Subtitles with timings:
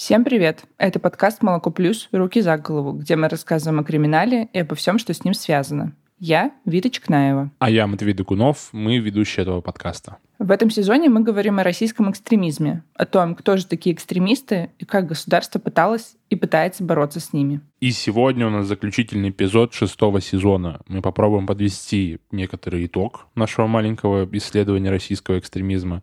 [0.00, 0.64] Всем привет!
[0.78, 2.08] Это подкаст «Молоко плюс.
[2.10, 5.94] Руки за голову», где мы рассказываем о криминале и обо всем, что с ним связано.
[6.18, 7.50] Я Вита Чкнаева.
[7.58, 10.16] А я Матвей Докунов, мы ведущие этого подкаста.
[10.38, 14.86] В этом сезоне мы говорим о российском экстремизме, о том, кто же такие экстремисты и
[14.86, 17.60] как государство пыталось и пытается бороться с ними.
[17.80, 20.80] И сегодня у нас заключительный эпизод шестого сезона.
[20.88, 26.02] Мы попробуем подвести некоторый итог нашего маленького исследования российского экстремизма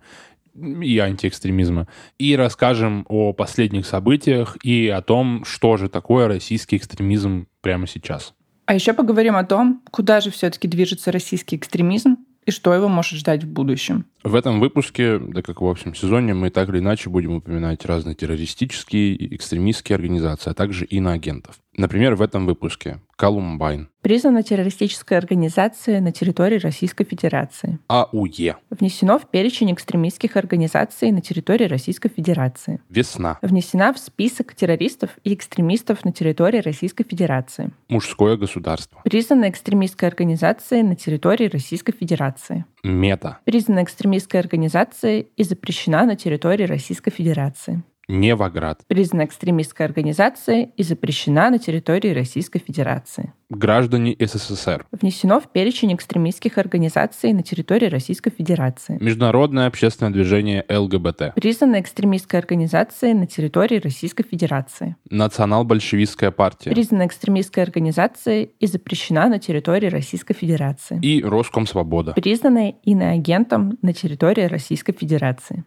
[0.57, 1.87] и антиэкстремизма.
[2.17, 8.33] И расскажем о последних событиях и о том, что же такое российский экстремизм прямо сейчас.
[8.65, 13.19] А еще поговорим о том, куда же все-таки движется российский экстремизм и что его может
[13.19, 14.05] ждать в будущем.
[14.27, 18.13] В этом выпуске, да как в общем сезоне, мы так или иначе будем упоминать разные
[18.13, 21.55] террористические и экстремистские организации, а также иноагентов.
[21.77, 23.89] Например, в этом выпуске Колумбайн.
[24.01, 27.79] Признана террористической организацией на территории Российской Федерации.
[27.87, 28.57] АУЕ.
[28.69, 32.79] Внесено в перечень экстремистских организаций на территории Российской Федерации.
[32.89, 33.37] Весна.
[33.41, 37.71] Внесена в список террористов и экстремистов на территории Российской Федерации.
[37.89, 39.01] Мужское государство.
[39.03, 42.65] Признана экстремистской организацией на территории Российской Федерации.
[42.91, 43.39] Мета.
[43.45, 47.83] Признана экстремистской организацией и запрещена на территории Российской Федерации.
[48.09, 48.81] Невоград.
[48.87, 53.33] Признана экстремистской организацией и запрещена на территории Российской Федерации.
[53.49, 54.85] Граждане СССР.
[54.91, 58.97] Внесено в перечень экстремистских организаций на территории Российской Федерации.
[59.01, 61.33] Международное общественное движение ЛГБТ.
[61.35, 64.95] Признана экстремистской организацией на территории Российской Федерации.
[65.09, 66.71] Национал-большевистская партия.
[66.71, 70.99] Признана экстремистской организацией и запрещена на территории Российской Федерации.
[71.01, 72.13] И Роскомсвобода.
[72.13, 75.65] Признана иноагентом на территории Российской Федерации.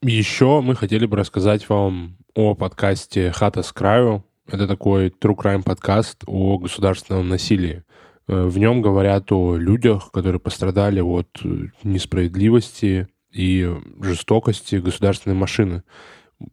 [0.00, 4.24] Еще мы хотели бы рассказать вам о подкасте «Хата с краю».
[4.46, 7.82] Это такой true crime подкаст о государственном насилии.
[8.28, 11.40] Э, в нем говорят о людях, которые пострадали от
[11.82, 15.82] несправедливости и жестокости государственной машины,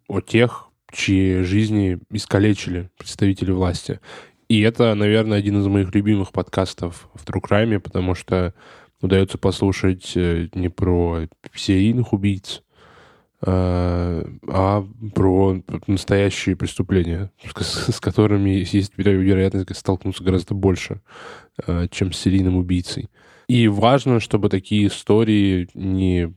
[0.07, 3.99] о тех, чьи жизни искалечили представители власти.
[4.49, 8.55] И это, наверное, один из моих любимых подкастов в True Crime, потому что
[9.01, 12.64] удается послушать э, не про серийных убийц, Э,
[13.45, 21.01] а про настоящие преступления, с которыми есть вероятность столкнуться гораздо больше,
[21.65, 23.09] э, чем с серийным убийцей.
[23.47, 26.33] И важно, чтобы такие истории не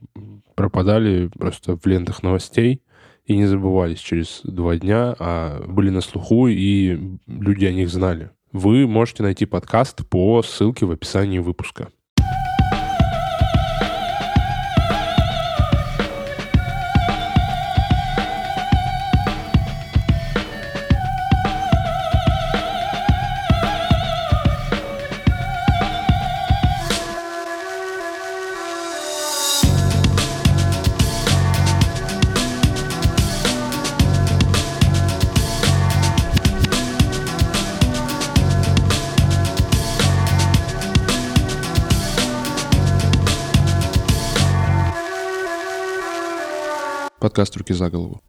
[0.55, 2.83] пропадали просто в лентах новостей
[3.25, 8.31] и не забывались через два дня, а были на слуху, и люди о них знали.
[8.53, 11.89] Вы можете найти подкаст по ссылке в описании выпуска.
[47.21, 48.23] Подкаст «Руки за голову».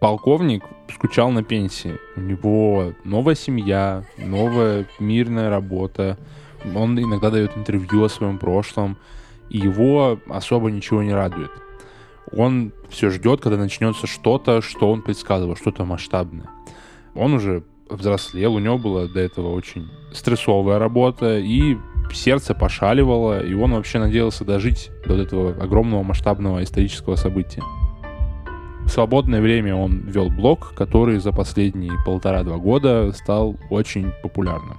[0.00, 1.98] Полковник скучал на пенсии.
[2.16, 6.18] У него новая семья, новая мирная работа.
[6.74, 8.98] Он иногда дает интервью о своем прошлом,
[9.48, 11.50] и его особо ничего не радует.
[12.32, 16.48] Он все ждет, когда начнется что-то, что он предсказывал, что-то масштабное.
[17.14, 21.76] Он уже взрослел, у него была до этого очень стрессовая работа, и
[22.14, 27.62] сердце пошаливало, и он вообще надеялся дожить до этого огромного масштабного исторического события.
[28.84, 34.78] В свободное время он вел блог, который за последние полтора-два года стал очень популярным.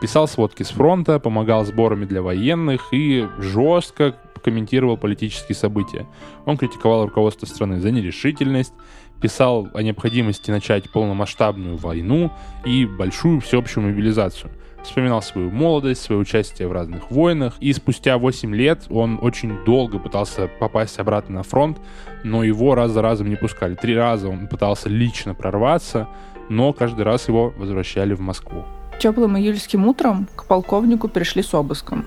[0.00, 6.06] Писал сводки с фронта, помогал сборами для военных и жестко комментировал политические события.
[6.44, 8.72] Он критиковал руководство страны за нерешительность,
[9.20, 12.30] писал о необходимости начать полномасштабную войну
[12.64, 14.52] и большую всеобщую мобилизацию–
[14.86, 19.98] вспоминал свою молодость, свое участие в разных войнах, и спустя 8 лет он очень долго
[19.98, 21.78] пытался попасть обратно на фронт,
[22.24, 23.74] но его раз за разом не пускали.
[23.74, 26.08] Три раза он пытался лично прорваться,
[26.48, 28.64] но каждый раз его возвращали в Москву.
[28.98, 32.06] Теплым июльским утром к полковнику пришли с обыском.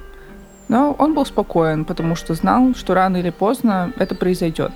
[0.67, 4.71] Но он был спокоен, потому что знал, что рано или поздно это произойдет.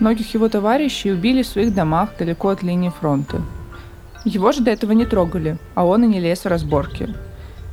[0.00, 3.42] Многих его товарищей убили в своих домах далеко от линии фронта.
[4.24, 7.14] Его же до этого не трогали, а он и не лез в разборки.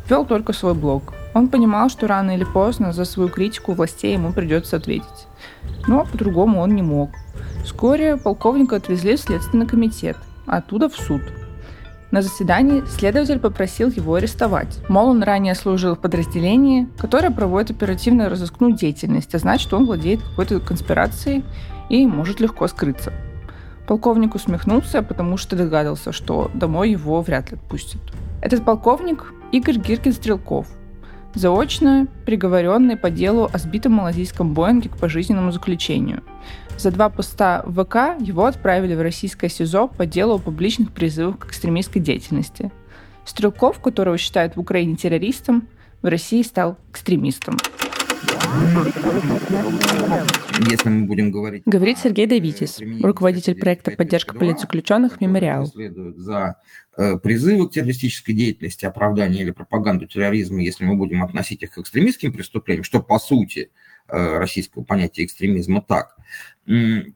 [0.09, 1.13] Вел только свой блог.
[1.35, 5.27] Он понимал, что рано или поздно за свою критику властей ему придется ответить.
[5.87, 7.11] Но по-другому он не мог.
[7.63, 10.17] Вскоре полковника отвезли в Следственный комитет,
[10.47, 11.21] а оттуда в суд.
[12.09, 14.79] На заседании следователь попросил его арестовать.
[14.89, 20.23] Мол, он ранее служил в подразделении, которое проводит оперативную разыскную деятельность, а значит, он владеет
[20.23, 21.43] какой-то конспирацией
[21.89, 23.13] и может легко скрыться.
[23.89, 27.99] Полковник усмехнулся, потому что догадался, что домой его вряд ли отпустят.
[28.39, 30.67] Этот полковник– Игорь Гиркин-Стрелков,
[31.33, 36.21] заочно приговоренный по делу о сбитом малазийском Боинге к пожизненному заключению.
[36.77, 41.39] За два поста в ВК его отправили в российское СИЗО по делу о публичных призывах
[41.39, 42.71] к экстремистской деятельности.
[43.25, 45.67] Стрелков, которого считают в Украине террористом,
[46.03, 47.57] в России стал экстремистом.
[50.69, 51.63] Если мы будем говорить...
[51.65, 55.21] Говорит Сергей Давитис, руководитель проекта «Поддержка политзаключенных.
[55.21, 55.65] Мемориал».
[56.17, 56.57] За
[56.97, 61.77] э, призывы к террористической деятельности, оправдание или пропаганду терроризма, если мы будем относить их к
[61.77, 63.71] экстремистским преступлениям, что по сути
[64.07, 66.15] э, российского понятия экстремизма так,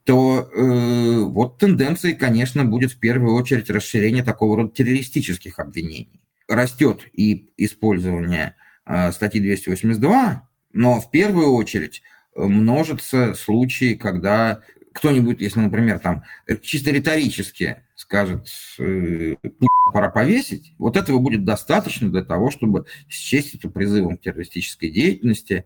[0.05, 6.21] то э, вот тенденцией, конечно, будет в первую очередь расширение такого рода террористических обвинений.
[6.47, 12.01] Растет и использование э, статьи 282 но в первую очередь
[12.35, 14.61] э, множатся случаи, когда
[14.91, 18.47] кто-нибудь, если, например, там э, чисто риторически скажет,
[18.79, 19.35] э,
[19.93, 25.65] пора повесить, вот этого будет достаточно для того, чтобы счесть это призывом к террористической деятельности,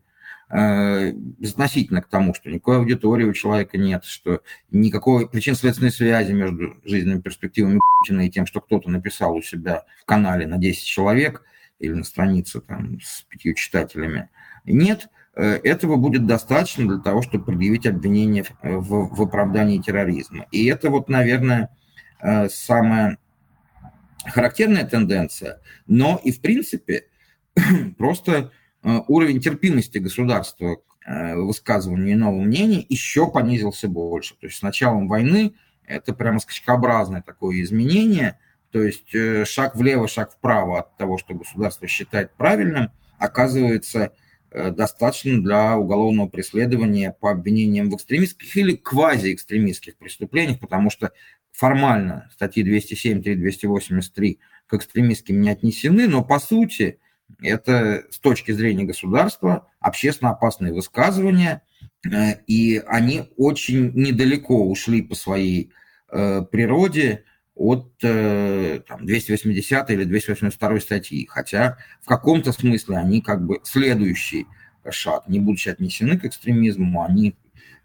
[0.49, 7.19] относительно к тому, что никакой аудитории у человека нет, что никакой причин-следственной связи между жизненными
[7.19, 11.43] перспективами Путина и тем, что кто-то написал у себя в канале на 10 человек
[11.79, 14.29] или на странице там, с пятью читателями–
[14.67, 20.45] нет, э, этого будет достаточно для того, чтобы предъявить обвинение в, в оправдании терроризма.
[20.51, 21.69] И это вот, наверное,
[22.19, 23.17] э, самая
[24.25, 27.05] характерная тенденция, но и, в принципе,
[27.97, 28.51] просто
[28.83, 30.81] э, уровень терпимости государства к
[31.35, 34.35] высказыванию иного мнения еще понизился больше.
[34.35, 35.53] То есть с началом войны
[35.85, 38.37] это прямо скачкообразное такое изменение,
[38.77, 44.11] то есть шаг влево, шаг вправо от того, что государство считает правильным, оказывается
[44.49, 51.11] Э, достаточно для уголовного преследования по обвинениям в экстремистских или квазиэкстремистских преступлениях, потому что
[51.51, 56.99] формально статьи 207 283 к экстремистским не отнесены, но по сути
[57.41, 61.63] это с точки зрения государства общественно опасные высказывания,
[62.09, 65.73] э, и они очень недалеко ушли по своей
[66.09, 67.25] э, природе
[67.57, 74.45] от э, там, 280 или 282 статьи, хотя в каком-то смысле они как бы следующий
[74.89, 77.35] шаг, не будучи отнесены к экстремизму, они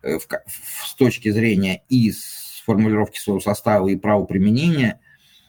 [0.03, 5.01] э, в, в, с точки зрения и с формулировки своего состава и правоприменения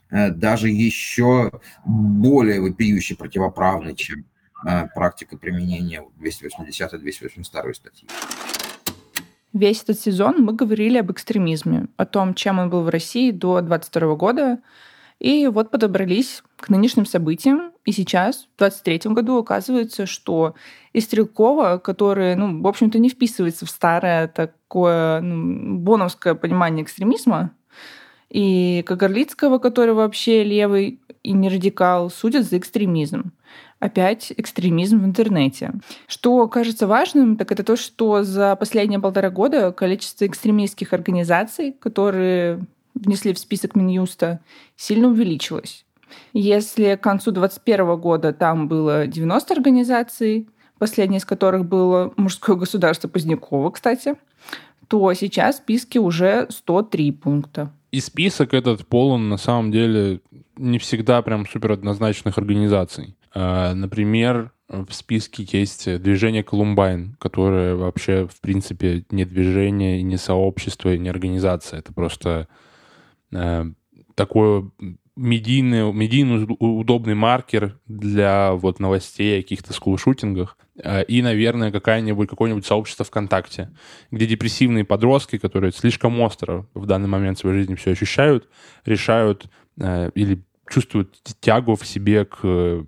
[0.10, 1.52] э, даже еще
[1.86, 4.26] более вопиюще противоправны, чем
[4.96, 8.08] практика применения 280 и 282 статьи.
[9.54, 13.62] Весь этот сезон мы говорили об экстремизме, о том, чем он был в России до
[13.62, 14.60] 22 года.
[15.20, 17.72] И вот подобрались к нынешним событиям.
[17.86, 20.56] И сейчас, в 23 году, оказывается, что
[20.92, 27.52] и Стрелкова, который, ну, в общем-то, не вписывается в старое такое ну, боновское понимание экстремизма,
[28.30, 33.32] и Кагарлицкого, который вообще левый и не радикал, судят за экстремизм
[33.84, 35.74] опять экстремизм в интернете.
[36.08, 42.66] Что кажется важным, так это то, что за последние полтора года количество экстремистских организаций, которые
[42.96, 44.40] внесли в список Минюста,
[44.78, 45.86] сильно увеличилось.
[46.32, 50.48] Если к концу 2021 года там было 90 организаций,
[50.80, 54.16] последней из которых было мужское государство Позднякова, кстати,
[54.88, 57.72] то сейчас в списке уже 103 пункта.
[57.94, 60.20] И список этот полон, на самом деле,
[60.58, 63.16] не всегда прям супер однозначных организаций.
[63.36, 70.98] А, например, в списке есть движение Колумбайн, которое вообще, в принципе, не движение, не сообщество,
[70.98, 71.82] не организация.
[71.82, 72.48] Это просто
[73.32, 73.66] э,
[74.16, 74.72] такой
[75.16, 80.58] медийный, медийный удобный маркер для вот новостей о каких-то скулшутингах.
[80.76, 83.72] Э, и, наверное, какая-нибудь, какое-нибудь сообщество ВКонтакте,
[84.12, 88.50] где депрессивные подростки, которые слишком остро в данный момент своей жизни все ощущают,
[88.86, 89.46] решают
[89.80, 92.86] э, или чувствуют тягу в себе к,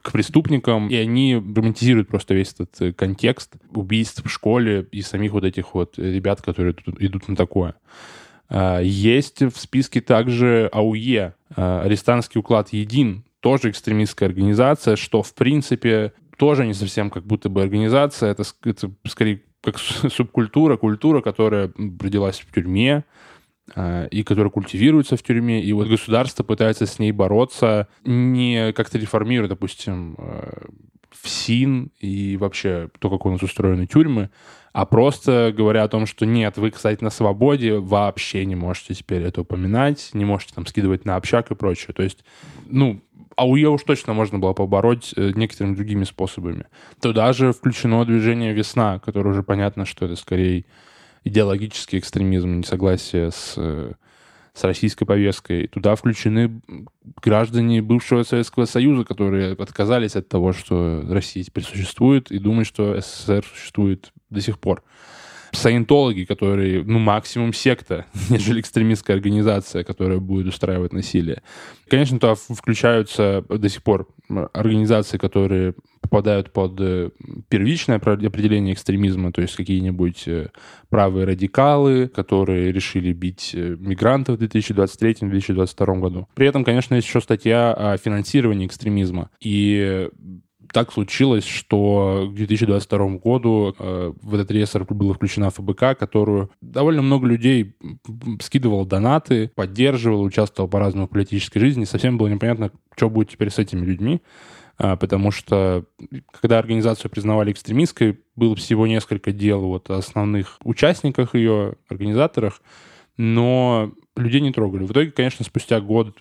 [0.00, 5.32] к преступникам, и они романтизируют просто весь этот э, контекст убийств в школе и самих
[5.32, 7.74] вот этих вот ребят, которые идут на такое.
[8.48, 15.34] А, есть в списке также АУЕ, а, арестантский уклад «Един», тоже экстремистская организация, что, в
[15.34, 19.78] принципе, тоже не совсем как будто бы организация, это, это скорее как
[20.10, 23.04] субкультура, культура, которая родилась в тюрьме,
[23.74, 28.98] а, и которая культивируется в тюрьме, и вот государство пытается с ней бороться, не как-то
[28.98, 30.16] реформируя, допустим,
[31.20, 34.30] в СИН и вообще то, как у нас устроены тюрьмы,
[34.72, 39.22] а просто говоря о том, что нет, вы, кстати, на свободе вообще не можете теперь
[39.22, 41.94] это упоминать, не можете там скидывать на общак и прочее.
[41.94, 42.24] То есть,
[42.66, 43.00] ну,
[43.36, 46.66] а у уж точно можно было побороть э, некоторыми другими способами.
[47.00, 50.64] Туда же включено движение «Весна», которое уже понятно, что это скорее
[51.24, 53.54] идеологический экстремизм, несогласие с
[54.54, 55.66] с российской повесткой.
[55.66, 56.62] Туда включены
[57.20, 62.98] граждане бывшего Советского Союза, которые отказались от того, что Россия теперь существует, и думают, что
[63.00, 64.82] СССР существует до сих пор
[65.54, 71.42] саентологи, которые, ну, максимум секта, нежели экстремистская организация, которая будет устраивать насилие.
[71.88, 74.08] Конечно, туда включаются до сих пор
[74.52, 77.10] организации, которые попадают под э,
[77.48, 80.48] первичное определение экстремизма, то есть какие-нибудь э,
[80.90, 86.28] правые радикалы, которые решили бить э, мигрантов в 2023-2022 году.
[86.34, 89.30] При этом, конечно, есть еще статья о финансировании экстремизма.
[89.40, 90.08] И
[90.72, 97.02] так случилось, что к 2022 году э, в этот реестр была включена ФБК, которую довольно
[97.02, 97.76] много людей
[98.40, 101.84] скидывало донаты, поддерживал, участвовал по-разному в политической жизни.
[101.84, 104.22] Совсем было непонятно, что будет теперь с этими людьми,
[104.78, 105.84] э, потому что
[106.40, 112.60] когда организацию признавали экстремистской, было всего несколько дел вот, о основных участниках ее, организаторах,
[113.16, 114.84] но людей не трогали.
[114.84, 116.16] В итоге, конечно, спустя год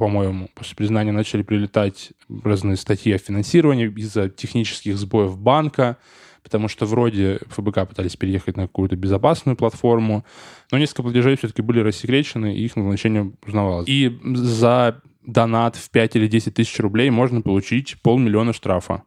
[0.00, 5.98] по-моему, после признания начали прилетать разные статьи о финансировании из-за технических сбоев банка,
[6.42, 10.24] потому что вроде ФБК пытались переехать на какую-то безопасную платформу,
[10.72, 13.90] но несколько платежей все-таки были рассекречены, и их назначение узнавалось.
[13.90, 19.02] И за донат в 5 или 10 тысяч рублей можно получить полмиллиона штрафа.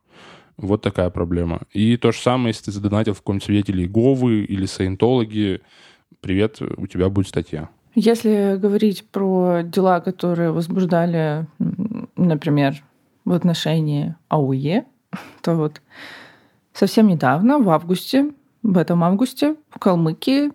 [0.58, 1.62] Вот такая проблема.
[1.72, 5.62] И то же самое, если ты задонатил в каком-нибудь свидетеле Говы или саентологи,
[6.22, 7.72] привет, у тебя будет статья.
[7.96, 11.46] Если говорить про дела, которые возбуждали,
[12.16, 12.84] например,
[13.24, 14.86] в отношении АУЕ,
[15.42, 15.82] то вот
[16.74, 18.32] совсем недавно, в августе,
[18.64, 20.52] в этом августе в Калмыкии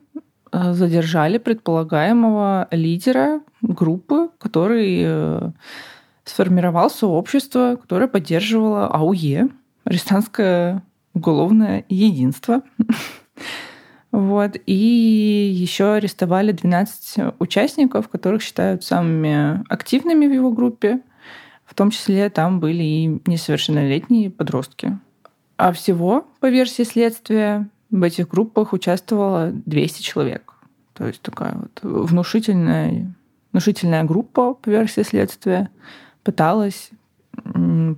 [0.53, 5.51] э, задержали предполагаемого лидера группы, который э,
[6.25, 9.49] сформировал сообщество, которое поддерживало АУЕ,
[9.85, 10.83] арестантское
[11.15, 12.63] уголовное единство.
[14.19, 14.57] Вот.
[14.67, 21.03] И еще арестовали 12 участников, которых считают самыми активными в его группе.
[21.65, 24.99] В том числе там были и несовершеннолетние подростки.
[25.57, 30.53] А всего, по версии следствия, в этих группах участвовало 200 человек.
[30.95, 33.15] То есть такая вот внушительная,
[33.53, 35.71] внушительная группа, по версии следствия,
[36.25, 36.91] пыталась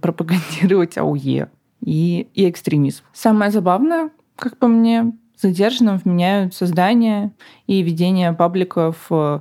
[0.02, 1.48] пропагандировать АУЕ
[1.82, 3.04] и, и экстремизм.
[3.14, 7.32] Самое забавное, как по мне, задержанным вменяют создание
[7.66, 9.40] и ведение пабликов э,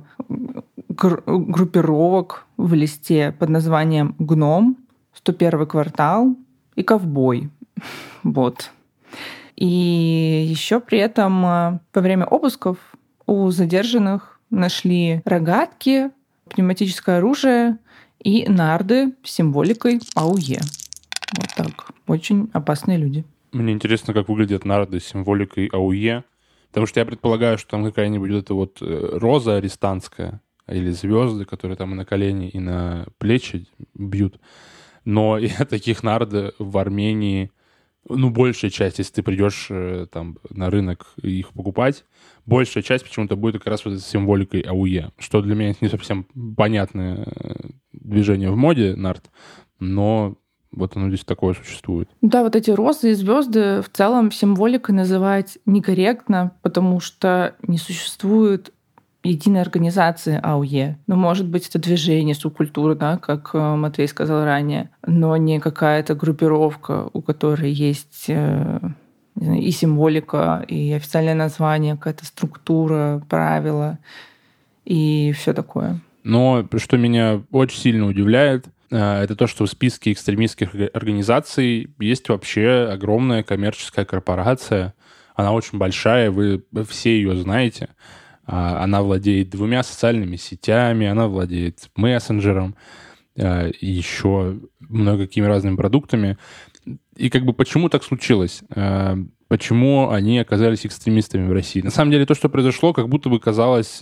[0.88, 4.76] группировок в листе под названием «Гном»,
[5.24, 6.36] «101 квартал»
[6.76, 7.50] и «Ковбой».
[8.22, 8.70] Вот.
[9.56, 12.76] И еще при этом э, во время обысков
[13.26, 16.10] у задержанных нашли рогатки,
[16.48, 17.78] пневматическое оружие
[18.22, 20.60] и нарды с символикой АУЕ.
[21.36, 21.90] Вот так.
[22.06, 23.24] Очень опасные люди.
[23.52, 26.24] Мне интересно, как выглядят нарды с символикой АУЕ,
[26.68, 31.44] потому что я предполагаю, что там какая-нибудь вот эта вот э, роза арестантская или звезды,
[31.44, 34.38] которые там и на колени, и на плечи бьют.
[35.04, 37.50] Но и таких нарды в Армении,
[38.08, 42.04] ну, большая часть, если ты придешь э, там на рынок их покупать,
[42.46, 46.24] большая часть почему-то будет как раз вот этой символикой АУЕ, что для меня не совсем
[46.56, 47.54] понятное э,
[47.92, 49.30] движение в моде нарт,
[49.80, 50.36] но
[50.72, 52.08] вот оно здесь такое существует.
[52.20, 58.72] Да, вот эти розы и звезды в целом символикой называть некорректно, потому что не существует
[59.22, 60.98] единой организации АУЕ.
[61.06, 66.14] Ну, может быть, это движение, субкультура, да, как э, Матвей сказал ранее, но не какая-то
[66.14, 68.80] группировка, у которой есть э,
[69.38, 73.98] и символика, и официальное название, какая-то структура, правила
[74.86, 76.00] и все такое.
[76.24, 82.88] Но что меня очень сильно удивляет, это то, что в списке экстремистских организаций есть вообще
[82.92, 84.94] огромная коммерческая корпорация.
[85.34, 87.90] Она очень большая, вы все ее знаете.
[88.52, 92.74] А, она владеет двумя социальными сетями, она владеет мессенджером,
[93.36, 96.36] э, еще много какими разными продуктами.
[97.16, 98.62] И как бы почему так случилось?
[98.74, 99.16] Э,
[99.46, 101.80] почему они оказались экстремистами в России?
[101.80, 104.00] На самом деле то, что произошло, как будто бы казалось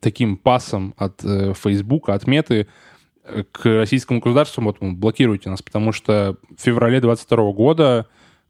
[0.00, 2.68] таким пасом от Facebook, от меты,
[3.52, 8.06] к российскому государству, вот, блокируйте нас, потому что в феврале 22 года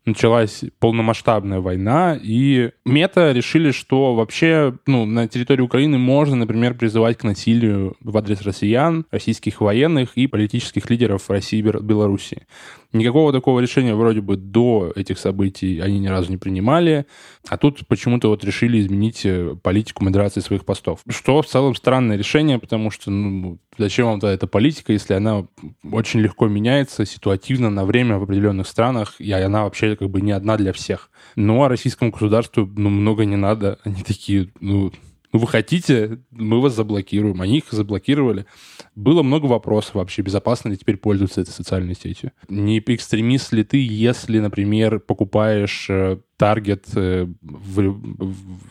[0.09, 7.19] началась полномасштабная война, и мета решили, что вообще ну, на территории Украины можно, например, призывать
[7.19, 12.47] к насилию в адрес россиян, российских военных и политических лидеров России и Белоруссии.
[12.93, 17.05] Никакого такого решения вроде бы до этих событий они ни разу не принимали,
[17.47, 21.01] а тут почему-то вот решили изменить э, политику модерации своих постов.
[21.07, 25.47] Что в целом странное решение, потому что ну, зачем вам тогда эта политика, если она
[25.93, 30.33] очень легко меняется ситуативно на время в определенных странах, и она вообще как бы не
[30.33, 31.11] одна для всех.
[31.37, 33.79] Ну, а российскому государству ну, много не надо.
[33.85, 34.93] Они такие, ну,
[35.33, 37.43] ну, вы хотите, мы вас заблокируем.
[37.43, 38.47] Они их заблокировали.
[38.95, 42.33] Было много вопросов вообще, безопасно ли теперь пользоваться этой социальной сетью.
[42.49, 47.27] Не экстремист ли ты, если, например, покупаешь э, таргет э,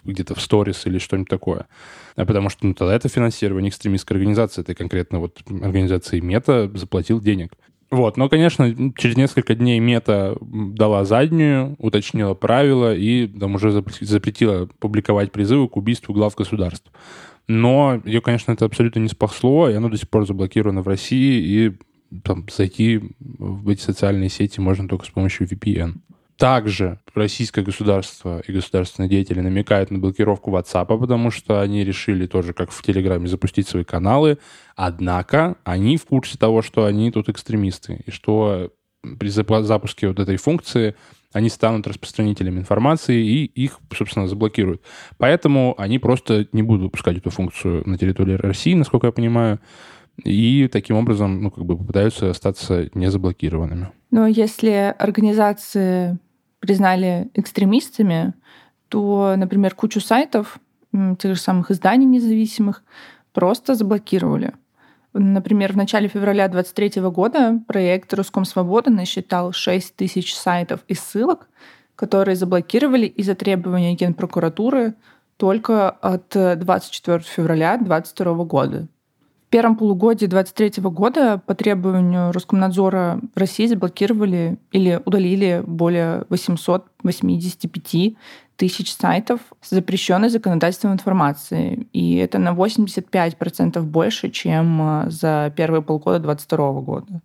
[0.03, 1.67] где-то в сторис или что-нибудь такое.
[2.15, 4.61] А потому что ну, тогда это финансирование экстремистской организации.
[4.61, 7.53] Это конкретно вот организации Мета заплатил денег.
[7.89, 14.67] Вот, но, конечно, через несколько дней Мета дала заднюю, уточнила правила и там уже запретила
[14.79, 16.91] публиковать призывы к убийству глав государств.
[17.47, 21.41] Но ее, конечно, это абсолютно не спасло, и оно до сих пор заблокировано в России,
[21.41, 21.77] и
[22.23, 25.95] там, зайти в эти социальные сети можно только с помощью VPN.
[26.37, 32.53] Также российское государство и государственные деятели намекают на блокировку WhatsApp, потому что они решили тоже,
[32.53, 34.37] как в Телеграме, запустить свои каналы.
[34.75, 38.71] Однако они в курсе того, что они тут экстремисты, и что
[39.19, 40.95] при запуске вот этой функции
[41.33, 44.81] они станут распространителями информации и их, собственно, заблокируют.
[45.17, 49.59] Поэтому они просто не будут выпускать эту функцию на территории России, насколько я понимаю,
[50.23, 53.89] и таким образом, ну, как бы попытаются остаться незаблокированными.
[54.09, 56.17] Но если организации
[56.59, 58.33] признали экстремистами,
[58.89, 60.59] то, например, кучу сайтов,
[61.19, 62.83] тех же самых изданий независимых,
[63.33, 64.53] просто заблокировали.
[65.13, 71.49] Например, в начале февраля 2023 года проект «Руском Свобода» насчитал 6 тысяч сайтов и ссылок,
[71.95, 74.93] которые заблокировали из-за требования Генпрокуратуры
[75.37, 78.87] только от 24 февраля 2022 года.
[79.47, 88.17] В первом полугодии 2023 года по требованию Роскомнадзора в России заблокировали или удалили более 885
[88.57, 91.87] тысяч сайтов с запрещенной законодательством информации.
[91.93, 97.21] И это на 85% больше, чем э, за первые полгода 2022 года.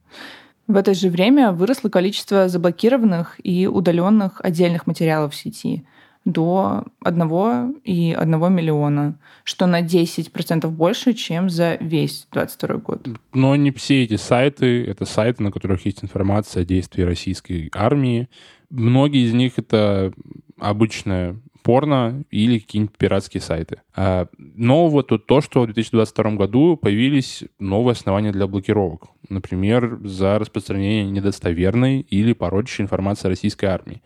[0.69, 5.85] В это же время выросло количество заблокированных и удаленных отдельных материалов в сети
[6.25, 13.09] до 1,1 миллиона, что на 10% больше, чем за весь 2022 год.
[13.33, 18.29] Но не все эти сайты, это сайты, на которых есть информация о действии российской армии.
[18.71, 20.13] Многие из них это
[20.59, 23.83] обычная порно или какие-нибудь пиратские сайты.
[23.95, 29.09] А нового тут то, что в 2022 году появились новые основания для блокировок.
[29.29, 34.03] Например, за распространение недостоверной или порочащей информации российской армии.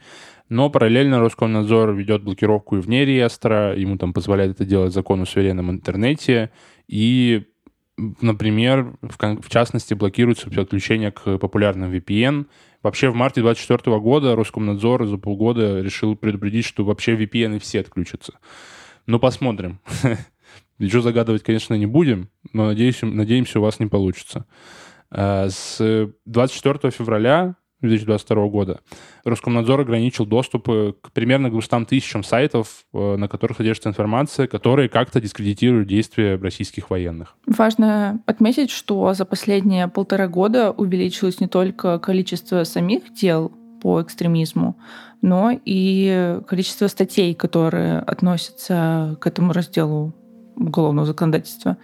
[0.48, 5.26] Но параллельно Роскомнадзор ведет блокировку и вне реестра, ему там позволяет это делать закон о
[5.26, 6.50] суверенном интернете,
[6.86, 7.46] и,
[8.20, 12.46] например, в, в частности, блокируется подключение к популярным VPN.
[12.86, 17.80] Вообще в марте 2024 года Роскомнадзор за полгода решил предупредить, что вообще VPN и все
[17.80, 18.34] отключатся.
[19.06, 19.80] Ну, посмотрим.
[20.78, 24.46] Ничего загадывать, конечно, не будем, но надеюсь, надеемся, у вас не получится.
[25.10, 28.80] Э, с 24 февраля 2022 года
[29.24, 35.20] Роскомнадзор ограничил доступы к примерно 200 тысячам сайтов, э, на которых содержится информация, которые как-то
[35.20, 37.36] дискредитируют действия российских военных.
[37.46, 44.78] Важно отметить, что за последние полтора года увеличилось не только количество самих дел по экстремизму,
[45.20, 50.14] но и количество статей, которые относятся к этому разделу
[50.56, 51.76] уголовного законодательства.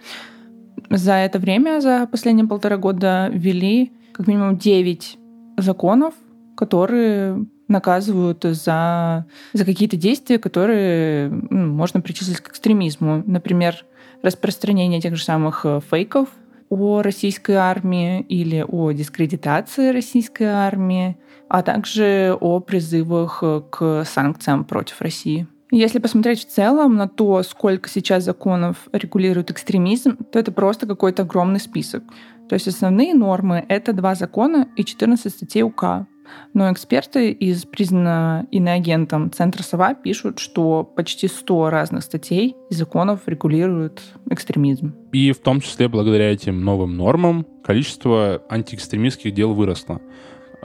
[0.89, 5.17] За это время, за последние полтора года, ввели как минимум 9
[5.57, 6.13] законов,
[6.55, 13.23] которые наказывают за, за какие-то действия, которые ну, можно причислить к экстремизму.
[13.25, 13.85] Например,
[14.21, 16.29] распространение тех же самых э, фейков
[16.69, 21.17] о российской армии или о дискредитации российской армии,
[21.49, 25.47] а также о призывах э, к санкциям против России.
[25.75, 31.23] Если посмотреть в целом на то, сколько сейчас законов регулирует экстремизм, то это просто какой-то
[31.23, 32.03] огромный список.
[32.49, 36.07] То есть основные нормы— это два закона и 14 статей УК.
[36.53, 43.21] Но эксперты из признанного иноагентом Центра СОВА пишут, что почти 100 разных статей и законов
[43.25, 44.93] регулируют экстремизм.
[45.11, 50.01] И в том числе благодаря этим новым нормам количество антиэкстремистских дел выросло.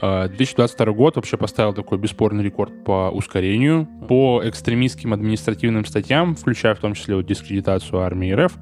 [0.01, 3.87] 2022 а, год вообще поставил такой бесспорный рекорд по ускорению.
[4.07, 8.53] По экстремистским административным статьям, включая в том числе вот дискредитацию армии РФ,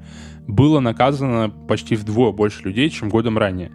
[0.48, 3.70] было наказано почти вдвое больше людей, чем годом ранее.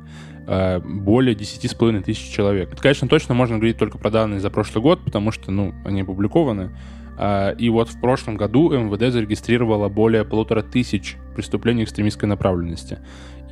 [0.45, 2.73] А, более 10,5 тысяч человек.
[2.73, 6.02] Это, конечно, точно можно говорить только про данные за прошлый год, потому что, ну, они
[6.02, 6.76] опубликованы.
[7.17, 12.99] А, и вот в прошлом году МВД зарегистрировало более полутора тысяч преступлений экстремистской направленности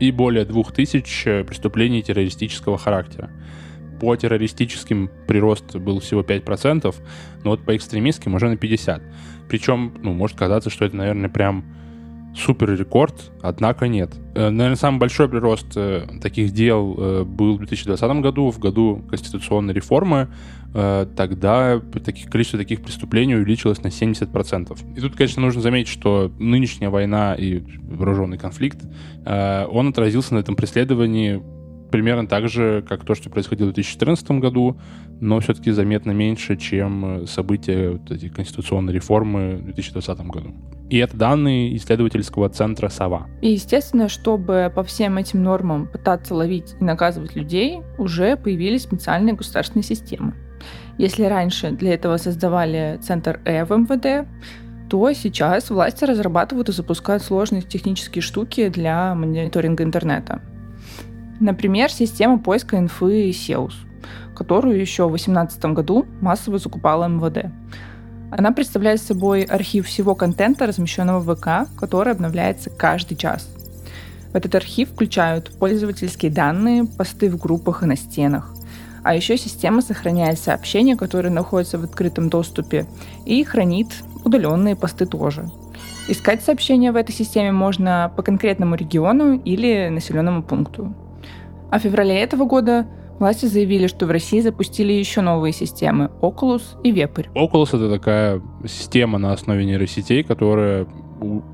[0.02, 3.30] и более двух тысяч преступлений террористического характера.
[4.02, 6.96] По террористическим прирост был всего 5%,
[7.44, 9.00] но вот по экстремистским уже на 50%.
[9.48, 11.64] Причем, ну, может казаться, что это, наверное, прям
[12.36, 14.10] супер рекорд, однако нет.
[14.34, 19.04] Э, наверное, самый большой прирост э, таких дел э, был в 2020 году, в году
[19.08, 20.30] конституционной реформы.
[20.74, 24.96] Тогда таких, количество таких преступлений увеличилось на 70%.
[24.96, 28.80] И тут, конечно, нужно заметить, что нынешняя война и вооруженный конфликт,
[29.26, 31.44] он отразился на этом преследовании
[31.92, 34.80] примерно так же, как то, что происходило в 2014 году,
[35.20, 40.54] но все-таки заметно меньше, чем события вот эти конституционной реформы в 2020 году.
[40.90, 43.28] И это данные исследовательского центра «Сова».
[43.42, 49.36] И, естественно, чтобы по всем этим нормам пытаться ловить и наказывать людей, уже появились специальные
[49.36, 50.34] государственные системы.
[50.98, 54.28] Если раньше для этого создавали центр Э в МВД,
[54.90, 60.42] то сейчас власти разрабатывают и запускают сложные технические штуки для мониторинга интернета.
[61.42, 63.74] Например, система поиска инфы SEUS,
[64.36, 67.48] которую еще в 2018 году массово закупала МВД.
[68.30, 73.50] Она представляет собой архив всего контента, размещенного в ВК, который обновляется каждый час.
[74.32, 78.54] В этот архив включают пользовательские данные, посты в группах и на стенах.
[79.04, 82.86] А еще система сохраняет сообщения, которые находятся в открытом доступе,
[83.26, 83.88] и хранит
[84.24, 85.50] удаленные посты тоже.
[86.08, 90.94] Искать сообщения в этой системе можно по конкретному региону или населенному пункту.
[91.72, 92.86] А в феврале этого года
[93.18, 97.28] власти заявили, что в России запустили еще новые системы— Oculus и Вепрь.
[97.34, 100.86] Oculus— это такая система на основе нейросетей, которая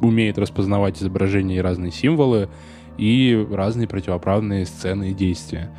[0.01, 2.49] умеет распознавать изображения и разные символы,
[2.97, 5.69] и разные противоправные сцены и действия.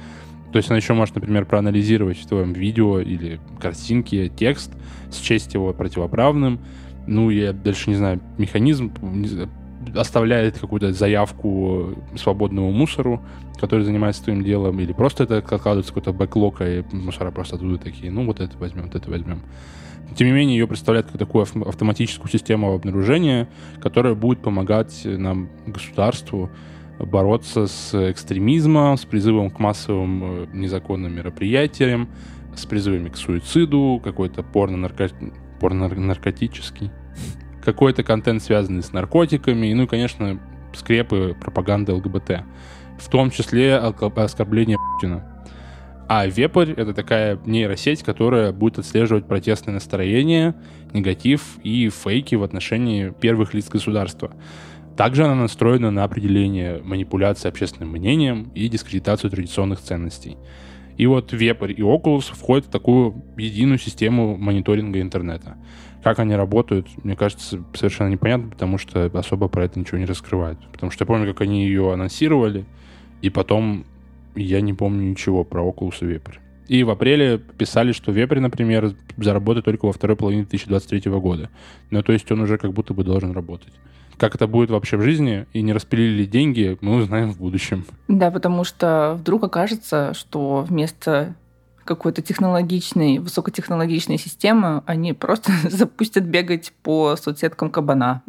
[0.53, 4.72] То есть она еще может, например, проанализировать в твоем видео или картинке текст,
[5.12, 6.61] счесть его противоправным.
[7.07, 8.92] Ну, я дальше не знаю, механизм
[9.94, 13.22] оставляет какую-то заявку свободному мусору,
[13.61, 18.11] который занимается своим делом, или просто это откладывается какой-то бэклог, и мусора просто оттуда такие,
[18.11, 19.42] ну вот это возьмем, вот это возьмем.
[20.16, 23.48] Тем не менее, ее представляет как такую автоматическую систему обнаружения,
[23.81, 26.51] которая будет помогать нам, государству,
[26.98, 32.09] бороться с экстремизмом, с призывом к массовым э, незаконным мероприятиям,
[32.57, 35.11] с призывами к суициду, какой-то порно-нарко...
[35.61, 36.90] порно-наркотический
[37.72, 40.40] какой-то контент, связанный с наркотиками, ну и, конечно,
[40.72, 42.44] скрепы пропаганды ЛГБТ.
[42.98, 45.44] В том числе оскорбление Путина.
[46.09, 50.54] А Вепрь— это такая нейросеть, которая будет отслеживать протестные настроения,
[50.94, 54.33] негатив и фейки в отношении первых лиц государства.
[54.96, 60.38] Также она настроена на определение манипуляции общественным мнением и дискредитацию традиционных ценностей.
[60.96, 65.59] И вот Вепрь и Oculus входят в такую единую систему мониторинга интернета.
[66.09, 70.59] Как они работают, мне кажется, совершенно непонятно, потому что особо про это ничего не раскрывают.
[70.73, 72.64] Потому что я помню, как они ее анонсировали,
[73.21, 73.85] и потом
[74.35, 76.37] я не помню ничего про Oculus и Vapor.
[76.66, 81.51] И в апреле писали, что Вепрь, например, заработает только во второй половине 2023 года.
[81.90, 83.75] Ну, то есть он уже как будто бы должен работать.
[84.16, 87.85] Как это будет вообще в жизни и не распилили деньги, мы узнаем в будущем.
[88.09, 91.35] Да, потому что вдруг окажется, что вместо
[91.88, 98.22] какой-то технологичной, высокотехнологичной системы, они просто запустят бегать по соцсеткам кабана.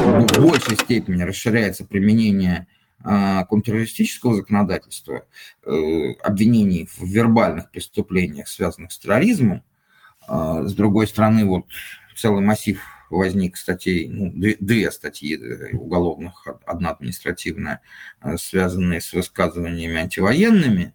[0.00, 2.66] В большей степени расширяется применение
[3.04, 5.26] а, контртеррористического законодательства,
[5.64, 9.62] э, обвинений в вербальных преступлениях, связанных с терроризмом.
[10.26, 11.66] А, с другой стороны, вот
[12.16, 12.80] целый массив
[13.10, 17.80] возник статей, ну, две, статьи э, уголовных, одна административная,
[18.22, 20.94] э, связанные с высказываниями антивоенными.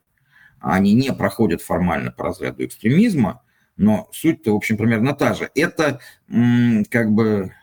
[0.60, 3.42] Они не проходят формально по разряду экстремизма,
[3.78, 5.50] но суть-то, в общем, примерно та же.
[5.56, 6.00] Это
[6.90, 7.54] как бы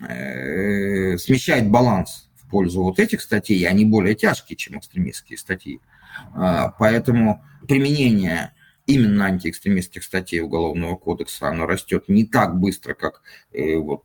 [0.00, 5.80] э, смещает баланс в пользу вот этих статей, они более тяжкие, чем экстремистские статьи.
[6.34, 8.52] Э, поэтому применение
[8.86, 13.22] именно антиэкстремистских статей Уголовного кодекса, оно растет не так быстро, как
[13.52, 14.04] э, вот,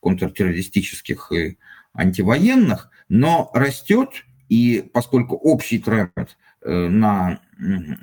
[0.00, 1.58] контртеррористических и
[1.94, 7.40] антивоенных, но растет, и поскольку общий тренд э, на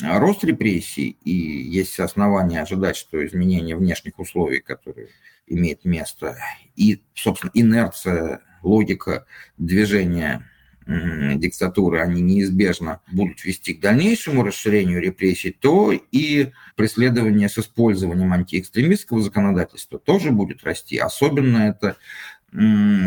[0.01, 5.09] рост репрессий, и есть основания ожидать, что изменение внешних условий, которые
[5.47, 6.37] имеют место,
[6.75, 9.25] и, собственно, инерция, логика
[9.57, 10.49] движения
[10.87, 19.21] диктатуры, они неизбежно будут вести к дальнейшему расширению репрессий, то и преследование с использованием антиэкстремистского
[19.21, 20.97] законодательства тоже будет расти.
[20.97, 21.97] Особенно это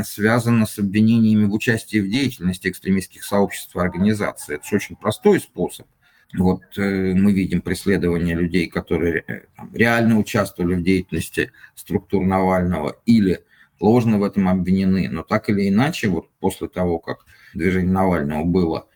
[0.04, 4.56] связано с обвинениями в участии в деятельности экстремистских сообществ и организаций.
[4.56, 5.86] Это же очень простой способ.
[6.36, 9.40] Вот э, мы видим преследование людей, которые э,
[9.72, 13.40] реально участвовали в деятельности структур Навального или
[13.80, 15.08] ложно в этом обвинены.
[15.08, 17.24] Но так или иначе, вот после того, как
[17.58, 18.88] движение Навального было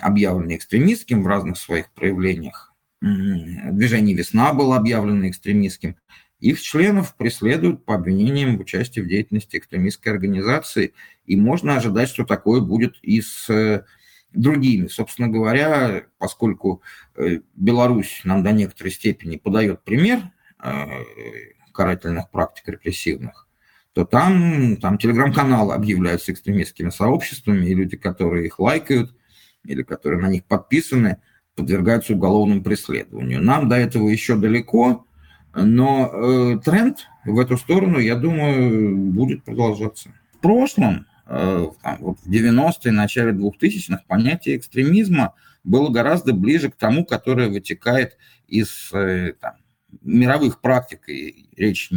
[0.00, 2.72] объявлены экстремистским в разных своих проявлениях.
[3.00, 5.96] Движение «Весна» было объявлено экстремистским.
[6.40, 10.92] Их членов преследуют по обвинениям в участии в деятельности экстремистской организации,
[11.24, 13.84] и можно ожидать, что такое будет и с э,
[14.32, 14.86] другими.
[14.88, 16.82] Собственно говоря, поскольку
[17.14, 20.30] э, Беларусь нам до некоторой степени подает пример
[20.62, 20.84] э,
[21.72, 23.45] карательных практик репрессивных,
[23.96, 29.16] то там, там телеграм-каналы объявляются экстремистскими сообществами, и люди, которые их лайкают
[29.64, 31.16] или которые на них подписаны,
[31.54, 33.42] подвергаются уголовному преследованию.
[33.42, 35.06] Нам до этого еще далеко,
[35.54, 40.10] но э, тренд в эту сторону, я думаю, будет продолжаться.
[40.34, 45.32] В прошлом, э, там, вот в 90-е, начале 2000-х, понятие экстремизма
[45.64, 49.54] было гораздо ближе к тому, которое вытекает из э, там,
[50.02, 51.90] мировых практик, и речь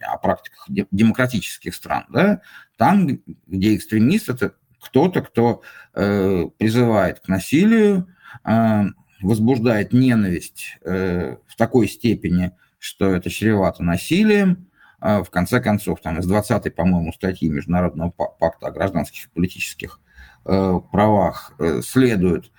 [0.00, 2.40] о практиках демократических стран, да,
[2.76, 3.08] там,
[3.46, 5.62] где экстремист– это кто-то, кто
[5.94, 8.08] э, призывает к насилию,
[8.44, 8.82] э,
[9.22, 14.68] возбуждает ненависть э, в такой степени, что это чревато насилием.
[14.98, 20.00] А в конце концов, там из 20-й, по-моему, статьи Международного пакта о гражданских и политических
[20.44, 22.50] э, правах э, следует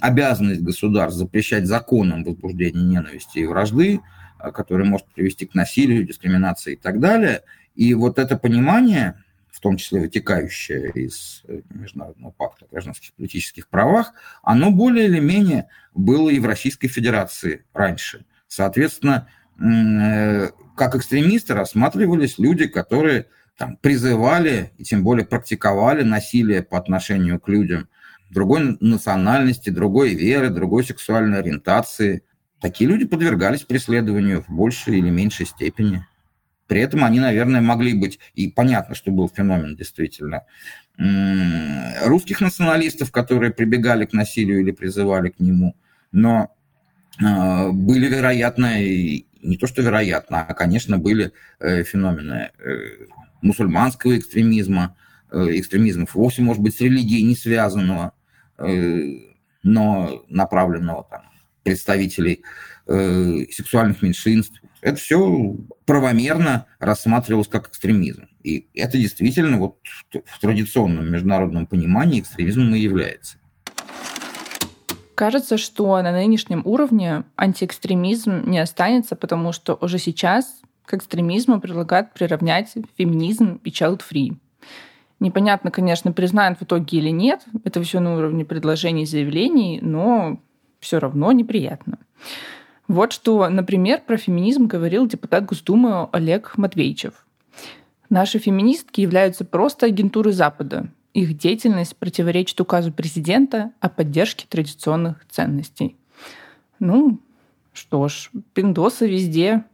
[0.00, 4.00] обязанность государств запрещать законом возбуждение ненависти и вражды,
[4.44, 7.42] э, которое может привести к насилию, дискриминации и так далее.
[7.74, 14.12] И вот это понимание, в том числе вытекающее из Международного пакта о гражданских политических правах,
[14.42, 18.24] оно более или менее было и в Российской Федерации раньше.
[18.46, 19.28] Соответственно,
[19.60, 23.26] Э, как экстремисты рассматривались люди, которые
[23.56, 27.88] там, призывали и тем более практиковали насилие по отношению к людям
[28.30, 32.24] другой национальности, другой веры, другой сексуальной ориентации.
[32.64, 36.06] Такие люди подвергались преследованию в большей или меньшей степени.
[36.66, 40.44] При этом они, наверное, могли быть, и понятно, что был феномен действительно,
[42.06, 45.76] русских националистов, которые прибегали к насилию или призывали к нему,
[46.10, 46.56] но
[47.22, 52.76] а, были, вероятно, не то что вероятно, а, конечно, были э, феномены э,
[53.42, 54.96] мусульманского экстремизма,
[55.30, 58.14] э, экстремизма вовсе, может быть, с религией не связанного,
[59.62, 61.33] но направленного там,
[61.64, 62.44] представителей
[62.86, 64.60] сексуальных меньшинств.
[64.82, 68.28] Это все правомерно рассматривалось как экстремизм.
[68.42, 69.78] И это действительно вот
[70.12, 73.38] в традиционном международном понимании экстремизмом и является.
[75.14, 82.12] Кажется, что на нынешнем уровне антиэкстремизм не останется, потому что уже сейчас к экстремизму предлагают
[82.12, 84.36] приравнять феминизм и child-free.
[85.20, 87.42] Непонятно, конечно, признают в итоге или нет.
[87.64, 90.42] Это все на уровне предложений и заявлений, но
[90.84, 91.98] все равно неприятно.
[92.86, 97.26] Вот что, например, про феминизм говорил депутат Госдумы Олег Матвейчев.
[98.10, 105.96] Наши феминистки являются просто агентурой Запада, их деятельность противоречит указу президента о поддержке традиционных ценностей.
[106.80, 107.20] Ну,
[107.72, 109.64] что ж, пиндосы везде.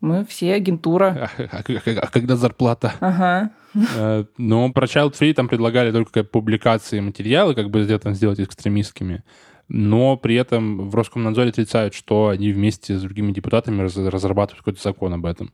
[0.00, 1.30] Мы все агентура.
[1.38, 2.92] А, а, а, а когда зарплата?
[3.00, 3.50] Ага.
[3.96, 9.24] Э, но про Child Free там предлагали только публикации материалы, как бы это сделать экстремистскими.
[9.68, 15.14] Но при этом в Роскомнадзоре отрицают, что они вместе с другими депутатами разрабатывают какой-то закон
[15.14, 15.52] об этом.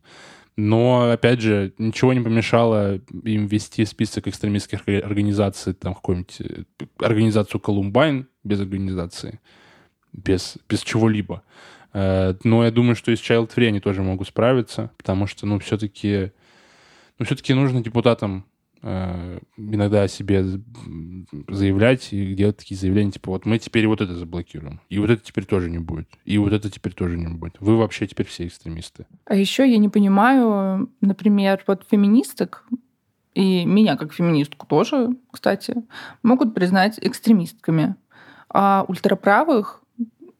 [0.57, 6.63] Но, опять же, ничего не помешало им ввести список экстремистских организаций, там, какую-нибудь э,
[6.99, 9.39] организацию Колумбайн без организации,
[10.11, 11.41] без, без чего-либо.
[11.93, 15.45] Э, но я думаю, что и с Child Free они тоже могут справиться, потому что,
[15.45, 16.31] ну, все-таки
[17.21, 18.45] ну, все-таки нужно депутатам
[18.83, 20.43] иногда о себе
[21.47, 25.23] заявлять и делать такие заявления, типа, вот мы теперь вот это заблокируем, и вот это
[25.23, 27.57] теперь тоже не будет, и вот это теперь тоже не будет.
[27.59, 29.05] Вы вообще теперь все экстремисты.
[29.25, 32.65] А еще я не понимаю, например, вот феминисток,
[33.33, 35.75] и меня как феминистку тоже, кстати,
[36.23, 37.95] могут признать экстремистками.
[38.49, 39.81] А ультраправых,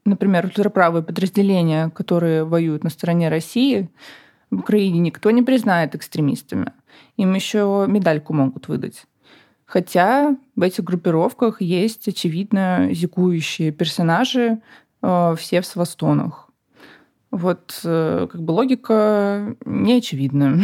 [0.03, 3.89] например, ультраправые подразделения, которые воюют на стороне России,
[4.49, 6.73] в Украине никто не признает экстремистами.
[7.17, 9.05] Им еще медальку могут выдать.
[9.65, 14.59] Хотя в этих группировках есть, очевидно, зикующие персонажи,
[15.01, 16.49] э, все в свастонах.
[17.31, 20.59] Вот э, как бы логика не очевидна.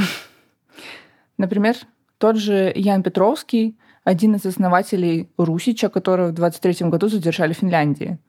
[1.38, 1.76] Например,
[2.18, 8.20] тот же Ян Петровский, один из основателей Русича, которого в 23 году задержали в Финляндии.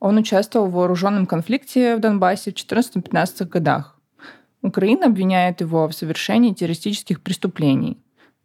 [0.00, 3.93] Он участвовал в вооруженном конфликте в Донбассе в 14-15 годах.
[4.64, 7.98] Украина обвиняет его в совершении террористических преступлений.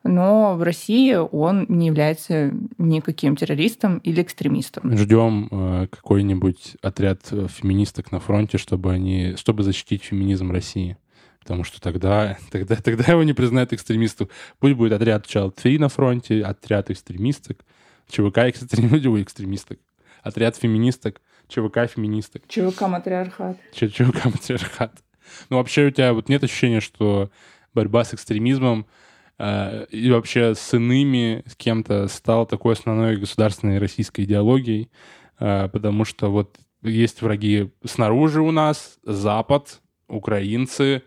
[0.03, 4.97] Но в России он не является никаким террористом или экстремистом.
[4.97, 10.97] Ждем э, какой-нибудь отряд э, феминисток на фронте, чтобы они, чтобы защитить феминизм России.
[11.39, 14.27] Потому что тогда, тогда, тогда его не признают экстремистом.
[14.59, 17.59] Пусть будет отряд Child Free на фронте, отряд экстремисток,
[18.09, 19.79] ЧВК экстремистов, экстремисток.
[20.21, 22.43] отряд феминисток, ЧВК феминисток.
[22.49, 23.57] ЧВК матриархат.
[23.73, 24.93] ЧВК матриархат.
[25.49, 27.29] Ну, вообще у тебя вот нет ощущения, что
[27.73, 28.85] борьба с экстремизмом
[29.37, 34.89] э, и вообще с иными, с кем-то стала такой основной государственной российской идеологией,
[35.39, 41.03] э, потому что вот есть враги снаружи у нас, Запад, украинцы,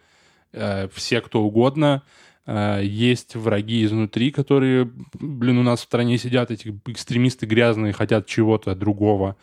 [0.52, 2.02] э, все кто угодно.
[2.46, 8.26] Э, есть враги изнутри, которые, блин, у нас в стране сидят, эти экстремисты грязные, хотят
[8.26, 9.36] чего-то другого.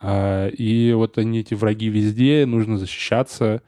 [0.00, 3.62] Э, и вот они, эти враги везде, нужно защищаться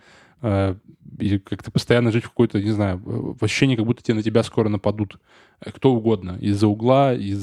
[1.18, 4.42] и как-то постоянно жить в какой-то, не знаю, в ощущении, как будто тебе на тебя
[4.42, 5.18] скоро нападут
[5.74, 6.36] кто угодно.
[6.40, 7.42] Из-за угла, из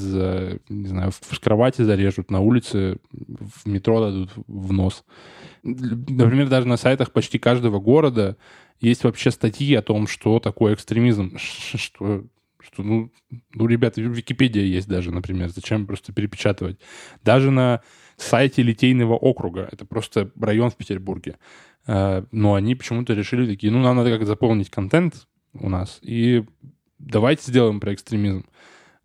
[0.68, 5.04] не знаю, в кровати зарежут, на улице, в метро дадут в нос.
[5.62, 8.36] Например, даже на сайтах почти каждого города
[8.80, 12.24] есть вообще статьи о том, что такое экстремизм, что
[12.64, 13.12] что, ну,
[13.52, 16.78] ну, ребята, Википедия есть даже, например, зачем просто перепечатывать.
[17.22, 17.82] Даже на
[18.16, 21.36] сайте Литейного округа, это просто район в Петербурге, э,
[21.86, 26.44] но они почему-то решили такие, ну, нам надо как заполнить контент у нас, и
[26.98, 28.44] давайте сделаем про экстремизм.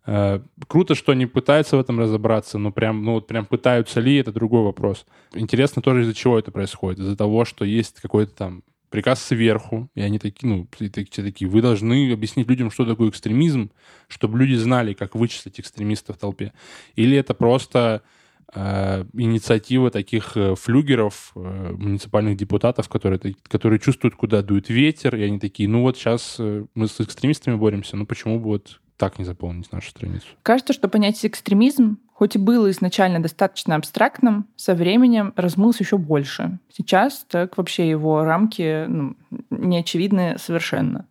[0.06, 4.16] Э, круто, что они пытаются в этом разобраться, но прям, ну, вот прям пытаются ли,
[4.16, 5.06] это другой вопрос.
[5.34, 7.00] Интересно тоже, из-за чего это происходит.
[7.00, 11.62] Из-за того, что есть какой-то там приказ сверху, и они такие, ну, такие, такие, вы
[11.62, 13.70] должны объяснить людям, что такое экстремизм,
[14.08, 16.52] чтобы люди знали, как вычислить экстремиста в толпе.
[16.96, 18.19] Или это просто э,
[18.54, 25.38] инициатива таких э, флюгеров, э, муниципальных депутатов, которые, которые чувствуют, куда дует ветер, и они
[25.38, 29.24] такие, ну вот сейчас э, мы с экстремистами боремся, ну почему бы вот так не
[29.24, 30.26] заполнить нашу страницу?
[30.42, 36.58] Кажется, что понятие экстремизм хоть и было изначально достаточно абстрактным, со временем размылось еще больше.
[36.70, 39.16] Сейчас так вообще его рамки ну,
[39.48, 41.06] не очевидны совершенно.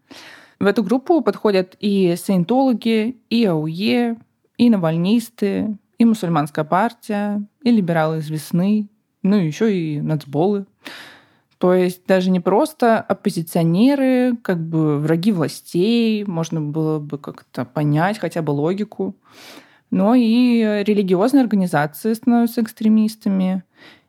[0.60, 4.17] В эту группу подходят и саентологи, и АУЕ,
[4.58, 8.89] и навальнисты, и мусульманская партия, и либералы из весны,
[9.21, 10.65] ну и еще и нацболы.
[11.59, 18.17] То есть даже не просто оппозиционеры, как бы враги властей, можно было бы как-то понять
[18.17, 19.17] хотя бы логику,
[19.91, 23.63] но и религиозные организации становятся экстремистами.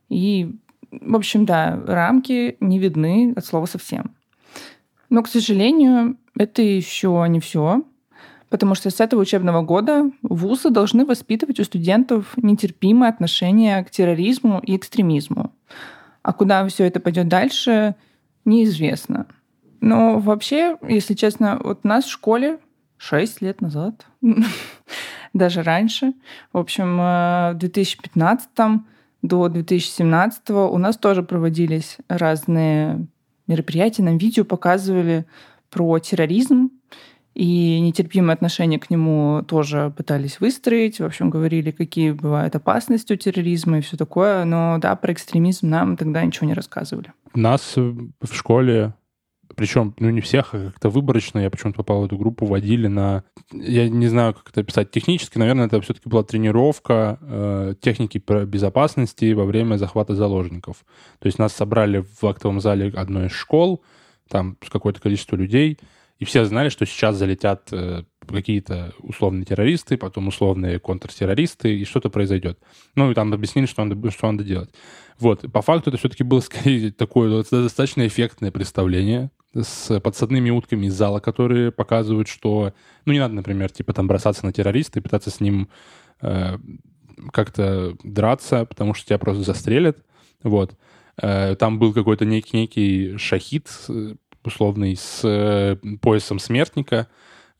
[0.07, 0.55] И,
[0.91, 4.15] в общем, да, рамки не видны от слова совсем.
[5.09, 7.83] Но, к сожалению, это еще не все,
[8.51, 14.59] потому что с этого учебного года вузы должны воспитывать у студентов нетерпимое отношение к терроризму
[14.59, 15.53] и экстремизму.
[16.21, 17.95] А куда все это пойдет дальше,
[18.43, 19.25] неизвестно.
[19.79, 22.59] Но вообще, если честно, вот нас в школе
[22.97, 24.05] 6 лет назад
[25.33, 26.13] даже раньше.
[26.51, 28.49] В общем, э, в 2015
[29.21, 33.07] до 2017 у нас тоже проводились разные
[33.47, 35.25] мероприятия, нам видео показывали
[35.69, 36.69] про терроризм,
[37.33, 40.99] и нетерпимое отношение к нему тоже пытались выстроить.
[40.99, 44.43] В общем, говорили, какие бывают опасности у терроризма и все такое.
[44.43, 47.13] Но да, про экстремизм нам тогда ничего не рассказывали.
[47.33, 48.93] Нас в школе
[49.55, 53.23] причем, ну, не всех, а как-то выборочно, я почему-то попал в эту группу, водили на...
[53.51, 59.33] Я не знаю, как это описать технически, наверное, это все-таки была тренировка э, техники безопасности
[59.33, 60.77] во время захвата заложников.
[61.19, 63.83] То есть нас собрали в актовом зале одной из школ,
[64.29, 65.77] там какое-то количество людей,
[66.21, 72.11] и все знали, что сейчас залетят э, какие-то условные террористы, потом условные контртеррористы, и что-то
[72.11, 72.59] произойдет.
[72.93, 74.69] Ну, и там объяснили, что надо, что надо делать.
[75.17, 75.51] Вот.
[75.51, 81.19] По факту это все-таки было скорее такое достаточно эффектное представление, с подсадными утками из зала,
[81.19, 82.71] которые показывают, что,
[83.05, 85.69] ну, не надо, например, типа там бросаться на террориста и пытаться с ним
[86.21, 86.59] э,
[87.33, 89.97] как-то драться, потому что тебя просто застрелят.
[90.43, 90.77] Вот.
[91.19, 97.07] Э, там был какой-то некий, некий шахид э, условный с э, поясом смертника.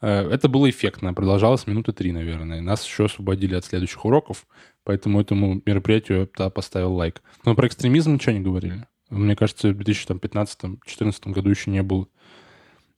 [0.02, 2.62] Э, это было эффектно, продолжалось минуты три, наверное.
[2.62, 4.48] Нас еще освободили от следующих уроков,
[4.84, 7.22] поэтому этому мероприятию я поставил лайк.
[7.46, 8.86] Но про экстремизм ничего не говорили.
[9.10, 12.10] Мне кажется, в 2015-2014 году еще не был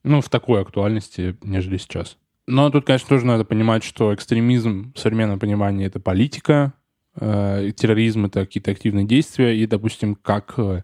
[0.04, 2.18] ну, в такой актуальности, нежели сейчас.
[2.46, 6.74] Но тут, конечно, тоже надо понимать, что экстремизм в современном понимании— это политика,
[7.16, 10.82] э, терроризм— это какие-то активные действия, и, допустим, как, э,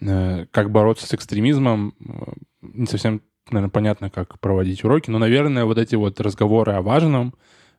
[0.00, 2.32] как бороться с экстремизмом, э,
[2.62, 7.34] не совсем, наверное, понятно, как проводить уроки, но, наверное, вот эти вот разговоры о важном,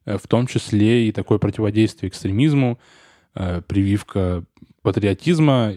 [0.05, 2.79] э, в том числе и такое противодействие экстремизму,
[3.36, 4.43] э, прививка
[4.82, 5.73] патриотизма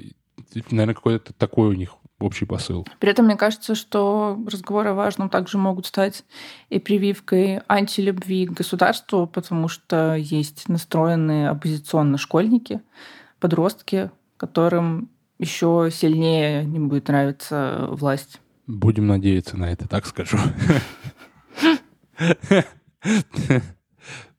[0.71, 2.87] наверное, какой-то такой у них общий посыл.
[3.01, 6.25] При этом мне кажется, что разговоры о важном также могут стать
[6.69, 12.81] и прививкой антилюбви к государству, потому что есть настроенные оппозиционно школьники,
[13.41, 15.11] подростки, которым
[15.43, 18.41] еще сильнее не будет нравиться власть.
[18.67, 20.39] Будем надеяться на это, так скажу.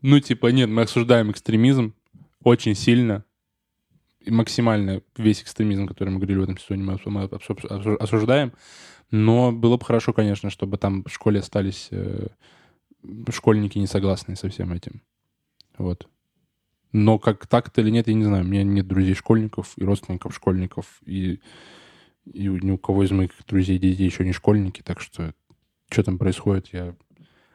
[0.02, 1.94] Ну, типа, нет, мы осуждаем экстремизм
[2.44, 3.24] очень сильно,
[4.26, 7.24] максимально весь экстремизм, который мы говорили в этом сезоне, мы
[8.00, 8.52] осуждаем.
[9.12, 12.28] Но было бы хорошо, конечно, чтобы там в школе остались э,
[13.30, 15.02] школьники не согласные со всем этим.
[15.78, 16.08] Вот.
[16.94, 18.46] Но как так-то или нет, я не знаю.
[18.46, 21.42] У меня нет друзей-школьников и родственников школьников, и,
[22.26, 25.34] и ни у кого из моих друзей детей еще не школьники, так что
[25.90, 26.96] что там происходит, я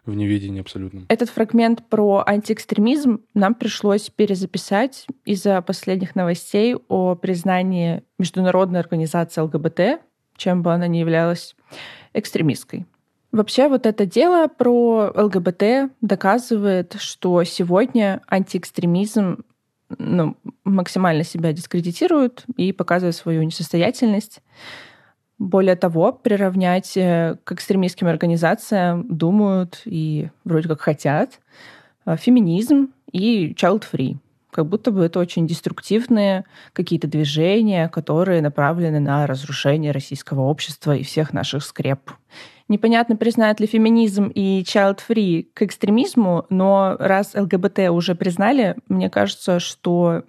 [0.05, 1.05] в неведении абсолютно.
[1.09, 10.01] Этот фрагмент про антиэкстремизм нам пришлось перезаписать из-за последних новостей о признании Международной организации ЛГБТ,
[10.37, 11.57] чем бы она ни являлась,
[12.15, 12.87] экстремистской.
[13.31, 19.45] Вообще вот это дело про ЛГБТ доказывает, что сегодня антиэкстремизм
[19.99, 24.41] ну, максимально себя дискредитирует и показывает свою несостоятельность.
[25.39, 31.39] Более того, приравнять э, к экстремистским организациям думают и вроде как хотят
[32.07, 34.17] э, феминизм и child-free.
[34.51, 41.03] Как будто бы это очень деструктивные какие-то движения, которые направлены на разрушение российского общества и
[41.03, 42.11] всех наших скреп.
[42.69, 49.59] Непонятно, признают ли феминизм и child-free к экстремизму, но раз ЛГБТ уже признали, мне кажется,
[49.59, 50.25] что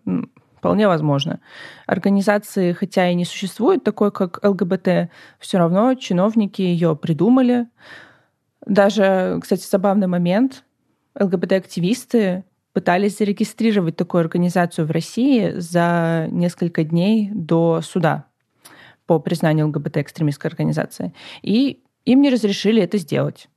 [0.57, 1.39] вполне возможно.
[1.85, 5.09] Организации, хотя и не существует такой, как ЛГБТ,
[5.39, 7.67] все равно чиновники ее придумали.
[8.65, 10.63] Даже, кстати, забавный момент.
[11.19, 12.43] ЛГБТ-активисты
[12.79, 18.27] пытались зарегистрировать такую организацию в России за несколько дней до суда
[19.05, 21.13] по признанию ЛГБТ-экстремистской организации.
[21.41, 23.49] И им не разрешили это сделать.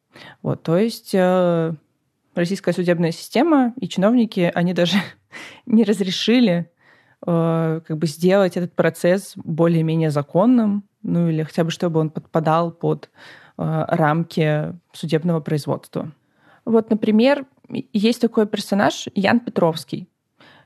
[0.42, 1.72] Вот, то есть э,
[2.34, 4.96] российская судебная система и чиновники, они даже
[5.66, 6.68] не разрешили
[7.24, 12.72] э, как бы сделать этот процесс более-менее законным, ну или хотя бы чтобы он подпадал
[12.72, 13.08] под
[13.56, 16.10] э, рамки судебного производства.
[16.64, 20.08] Вот, например, есть такой персонаж Ян Петровский.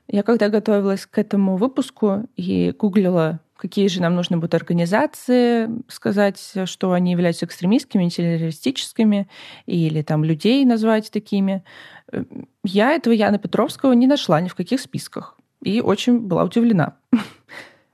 [0.09, 6.53] Я когда готовилась к этому выпуску и гуглила какие же нам нужны будут организации, сказать,
[6.67, 9.29] что они являются экстремистскими, террористическими,
[9.67, 11.65] или там людей назвать такими.
[12.65, 15.37] Я этого Яна Петровского не нашла ни в каких списках.
[15.63, 16.97] И очень была удивлена.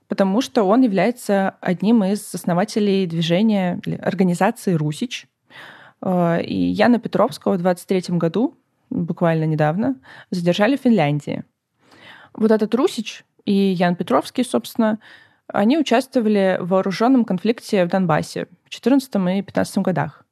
[0.07, 5.27] Потому что он является одним из основателей движения организации «Русич».
[6.01, 8.57] Э, и Яна Петровского в 23 году,
[8.93, 9.95] буквально недавно,
[10.31, 11.43] задержали в Финляндии.
[12.33, 14.99] Вот этот «Русич» и Ян Петровский, собственно,
[15.47, 20.25] они участвовали в вооруженном конфликте в Донбассе в 2014 и 2015 годах.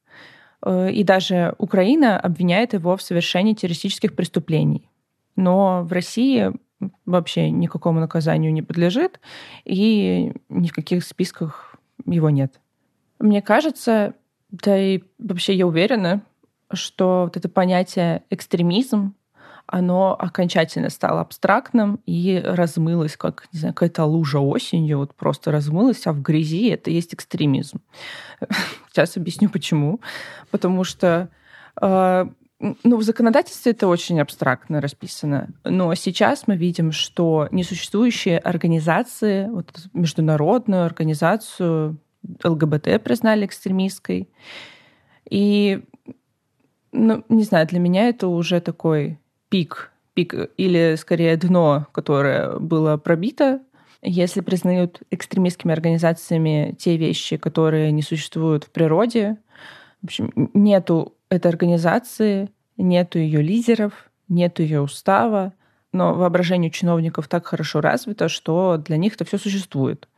[0.64, 4.88] Э, и даже Украина обвиняет его в совершении террористических преступлений.
[5.36, 6.52] Но в России
[7.04, 9.20] вообще никакому наказанию не подлежит,
[9.64, 12.60] и ни в каких списках его нет.
[13.20, 14.14] Мне кажется,
[14.50, 16.22] да и вообще я уверена,
[16.76, 19.14] что вот это понятие экстремизм
[19.66, 26.06] оно окончательно стало абстрактным и размылось, как, не знаю, какая-то лужа осенью, вот просто размылось,
[26.06, 27.80] а в грязи это есть экстремизм.
[28.90, 30.00] Сейчас объясню, почему.
[30.50, 31.30] Потому что
[31.80, 32.26] э,
[32.84, 35.48] ну, в законодательстве это очень абстрактно расписано.
[35.64, 41.98] Но сейчас мы видим, что несуществующие организации, вот международную организацию
[42.44, 44.28] ЛГБТ признали экстремистской.
[45.28, 45.82] И,
[46.92, 49.18] ну, не знаю, для меня это уже такой
[49.48, 53.60] пик, пик или скорее дно, которое было пробито,
[54.02, 59.38] если признают экстремистскими организациями те вещи, которые не существуют в природе.
[60.02, 65.52] В общем, нету этой организации, нету ее лидеров, нету ее устава,
[65.92, 70.08] но воображение чиновников так хорошо развито, что для них это все существует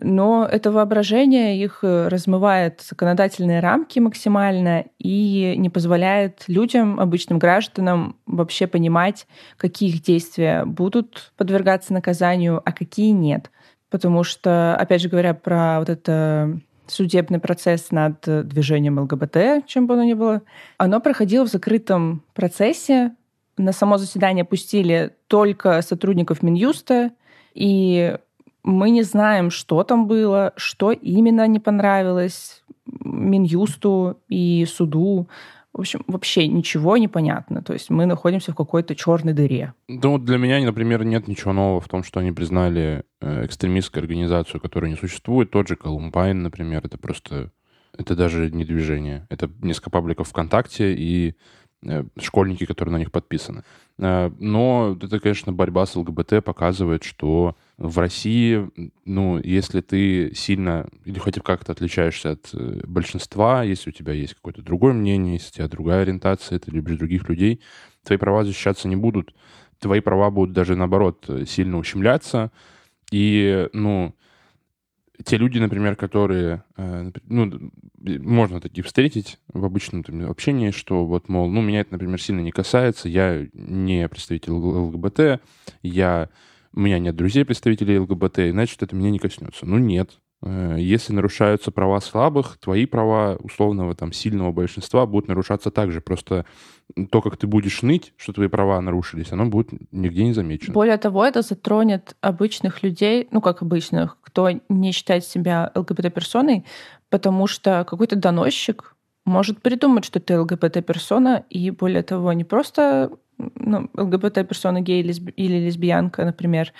[0.00, 8.16] но это воображение их э, размывает законодательные рамки максимально и не позволяет людям, обычным гражданам
[8.24, 9.26] вообще понимать,
[9.58, 13.50] какие их действия будут подвергаться наказанию, а какие нет.
[13.90, 19.94] Потому что, опять же говоря про вот это судебный процесс над движением ЛГБТ, чем бы
[19.94, 20.42] оно ни было,
[20.78, 23.14] оно проходило в закрытом процессе.
[23.58, 27.10] На само заседание пустили только сотрудников Минюста,
[27.54, 28.16] и
[28.64, 35.28] мы не знаем, что там было, что именно не понравилось Минюсту и суду.
[35.72, 37.62] В общем, вообще ничего не понятно.
[37.62, 39.72] То есть мы находимся в какой-то черной дыре.
[39.88, 44.60] Ну, для меня, например, нет ничего нового в том, что они признали э, экстремистскую организацию,
[44.60, 45.50] которая не существует.
[45.50, 47.50] Тот же Колумбайн, например, это просто...
[47.96, 49.26] Это даже не движение.
[49.28, 51.36] Это несколько пабликов ВКонтакте и
[52.18, 53.64] школьники, которые на них подписаны.
[53.98, 58.68] Э, но это, конечно, борьба с ЛГБТ показывает, что в России,
[59.04, 64.34] ну, если ты сильно или хоть как-то отличаешься от э, большинства, если у тебя есть
[64.34, 67.60] какое-то другое мнение, если у тебя другая ориентация, ты любишь других людей,
[68.04, 69.34] твои права защищаться не будут.
[69.78, 72.52] Твои права будут даже, наоборот, сильно ущемляться.
[73.10, 74.14] И, ну,
[75.24, 81.28] те люди, например, которые, э, ну, можно такие встретить в обычном там, общении, что вот,
[81.28, 85.42] мол, ну, меня это, например, сильно не касается, я не представитель ЛГБТ,
[85.82, 86.28] я,
[86.72, 89.66] у меня нет друзей представителей ЛГБТ, значит, это меня не коснется.
[89.66, 90.18] Ну, нет.
[90.42, 96.00] Э, если нарушаются права слабых, твои права условного там сильного большинства будут нарушаться также.
[96.00, 96.44] Просто
[97.10, 100.74] то, как ты будешь ныть, что твои права нарушились, оно будет нигде не замечено.
[100.74, 106.64] Более того, это затронет обычных людей, ну как обычных, кто не считает себя ЛГБТ-персоной,
[107.08, 113.88] потому что какой-то доносчик может придумать, что ты ЛГБТ-персона, и более того, не просто ну,
[113.94, 116.72] ЛГБТ-персона гей или лесбиянка, например,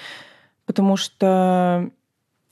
[0.67, 1.91] потому что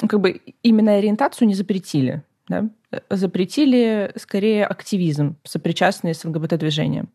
[0.08, 2.68] как бы именно ориентацию не запретили, да?
[3.08, 7.08] запретили скорее активизм, сопричастный с ЛГБТ-движением.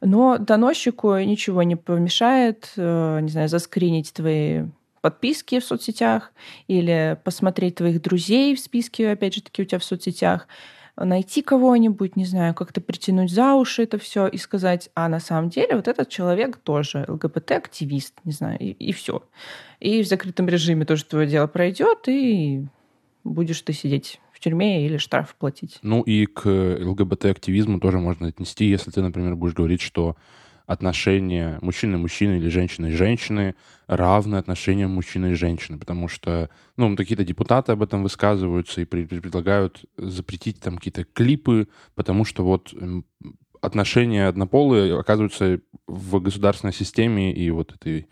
[0.00, 4.64] Но доносчику ничего не помешает, э, не знаю, заскринить твои
[5.00, 6.32] подписки в соцсетях
[6.66, 10.48] или посмотреть твоих друзей в списке, опять же таки, у тебя в соцсетях,
[10.96, 15.50] найти кого-нибудь, не знаю, как-то притянуть за уши это все и сказать, а на самом
[15.50, 19.22] деле вот этот человек тоже ЛГБТ-активист, не знаю, и, и все.
[19.80, 22.66] И в закрытом режиме тоже твое дело пройдет, и
[23.24, 25.78] будешь ты сидеть в тюрьме или штраф платить.
[25.82, 30.16] Ну и к ЛГБТ-активизму тоже можно отнести, если ты, например, будешь говорить, что
[30.66, 33.54] отношения мужчины-мужчины или женщины-женщины
[33.86, 39.84] равны отношениям мужчины и женщины, потому что, ну, какие-то депутаты об этом высказываются и предлагают
[39.96, 42.74] запретить там какие-то клипы, потому что вот
[43.60, 48.08] отношения однополые оказываются в государственной системе и вот этой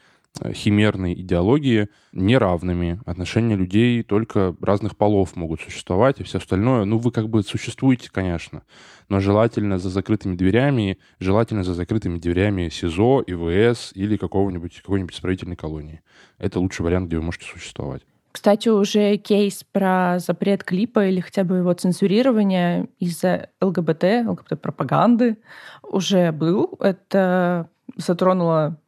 [0.52, 3.00] химерной идеологии неравными.
[3.04, 8.10] Отношения людей только разных полов могут существовать, и все остальное, ну, вы как бы существуете,
[8.10, 8.62] конечно,
[9.08, 15.56] но желательно за закрытыми дверями, желательно за закрытыми дверями СИЗО, ИВС или какого-нибудь, какой-нибудь исправительной
[15.56, 16.00] колонии.
[16.38, 18.02] Это лучший вариант, где вы можете существовать.
[18.32, 25.36] Кстати, уже кейс про запрет клипа или хотя бы его цензурирование из-за ЛГБТ, ЛГБТ-пропаганды
[25.82, 26.78] уже был.
[26.80, 28.78] Это затронуло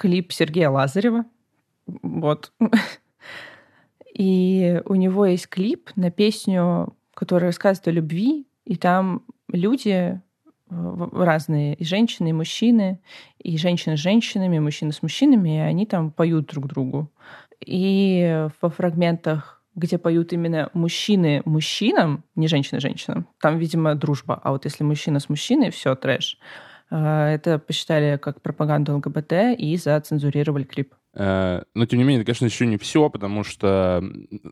[0.00, 1.26] клип Сергея Лазарева.
[1.86, 2.52] Вот.
[4.14, 9.22] И у него есть клип на песню, которая рассказывает о любви, и там
[9.52, 10.20] люди
[10.70, 13.00] э, разные, и женщины, и мужчины,
[13.38, 17.10] и женщины с женщинами, и мужчины с мужчинами, и они там поют друг другу.
[17.64, 24.40] И во фрагментах, где поют именно мужчины мужчинам, не женщины женщинам, там, видимо, дружба.
[24.42, 26.38] А вот если мужчина с мужчиной, все трэш.
[26.90, 30.94] А, это посчитали как пропаганду ЛГБТ и зацензурировали клип.
[31.14, 34.02] Э, но, тем не менее, это, конечно, еще не все, потому что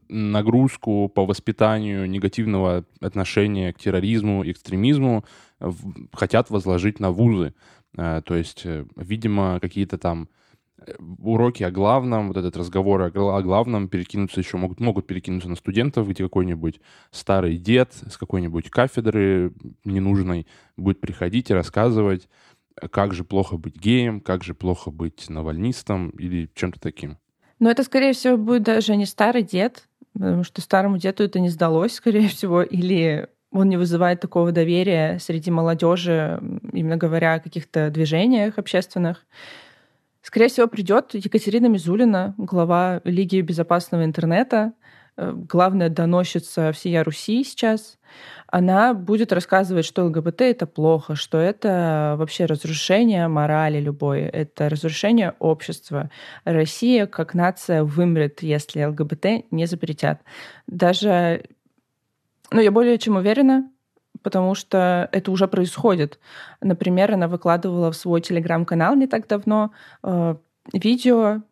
[0.08, 5.24] нагрузку по воспитанию негативного отношения к терроризму и экстремизму
[6.12, 7.54] хотят возложить на вузы.
[7.96, 10.28] Э, то есть, э, видимо, какие-то там
[10.98, 16.08] уроки о главном, вот этот разговор о главном перекинуться еще могут, могут перекинуться на студентов,
[16.08, 19.52] где какой-нибудь старый дед с какой-нибудь кафедры
[19.84, 22.28] ненужной будет приходить и рассказывать,
[22.90, 27.18] как же плохо быть геем, как же плохо быть навальнистом или чем-то таким.
[27.58, 31.48] Но это, скорее всего, будет даже не старый дед, потому что старому деду это не
[31.48, 36.40] сдалось, скорее всего, или он не вызывает такого доверия среди молодежи,
[36.72, 39.26] именно говоря о каких-то движениях общественных.
[40.28, 44.74] Скорее всего, придет Екатерина Мизулина, глава Лиги безопасного интернета,
[45.16, 47.98] э, главная доносчица всей Руси сейчас.
[48.46, 55.34] Она будет рассказывать, что ЛГБТ— это плохо, что это вообще разрушение морали любой, это разрушение
[55.38, 56.10] общества.
[56.44, 60.20] Россия как нация вымрет, если ЛГБТ не запретят.
[60.66, 61.44] Даже,
[62.50, 63.70] ну, я более чем уверена,
[64.22, 66.18] потому что это уже происходит.
[66.60, 70.36] Например, она выкладывала в свой телеграм-канал не так давно э,
[70.72, 71.42] видео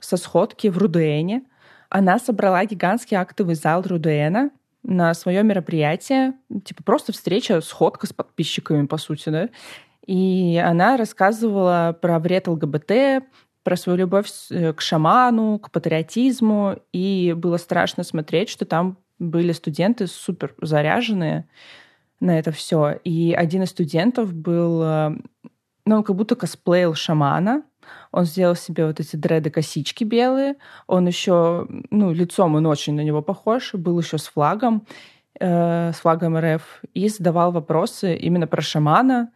[0.00, 1.42] со сходки в Рудене.
[1.88, 4.50] Она собрала гигантский актовый зал Рудена
[4.82, 9.48] на свое мероприятие, типа просто встреча, сходка с подписчиками, по сути, да.
[10.06, 13.24] И она рассказывала про вред ЛГБТ,
[13.64, 19.50] про свою любовь э, к шаману, к патриотизму, и было страшно смотреть, что там были
[19.50, 21.48] студенты супер заряженные,
[22.20, 22.98] на это все.
[23.04, 25.10] И один из студентов был, э,
[25.84, 27.62] ну, он как будто косплеил шамана.
[28.10, 30.56] Он сделал себе вот эти дреды-косички белые.
[30.86, 33.74] Он еще, ну, лицом он очень на него похож.
[33.74, 34.86] Был еще с флагом,
[35.38, 36.82] э, с флагом РФ.
[36.94, 39.30] И задавал вопросы именно про шамана.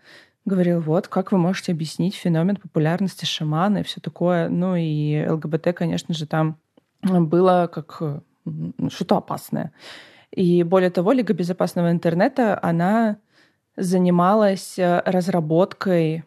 [0.47, 4.49] Говорил, вот, как вы можете объяснить феномен популярности шамана и все такое.
[4.49, 6.59] Ну, и ЛГБТ, конечно же, там
[7.03, 8.22] было как
[8.89, 9.72] что-то опасное.
[10.35, 13.18] И более того, Лига безопасного интернета, она
[13.76, 16.24] занималась э, разработкой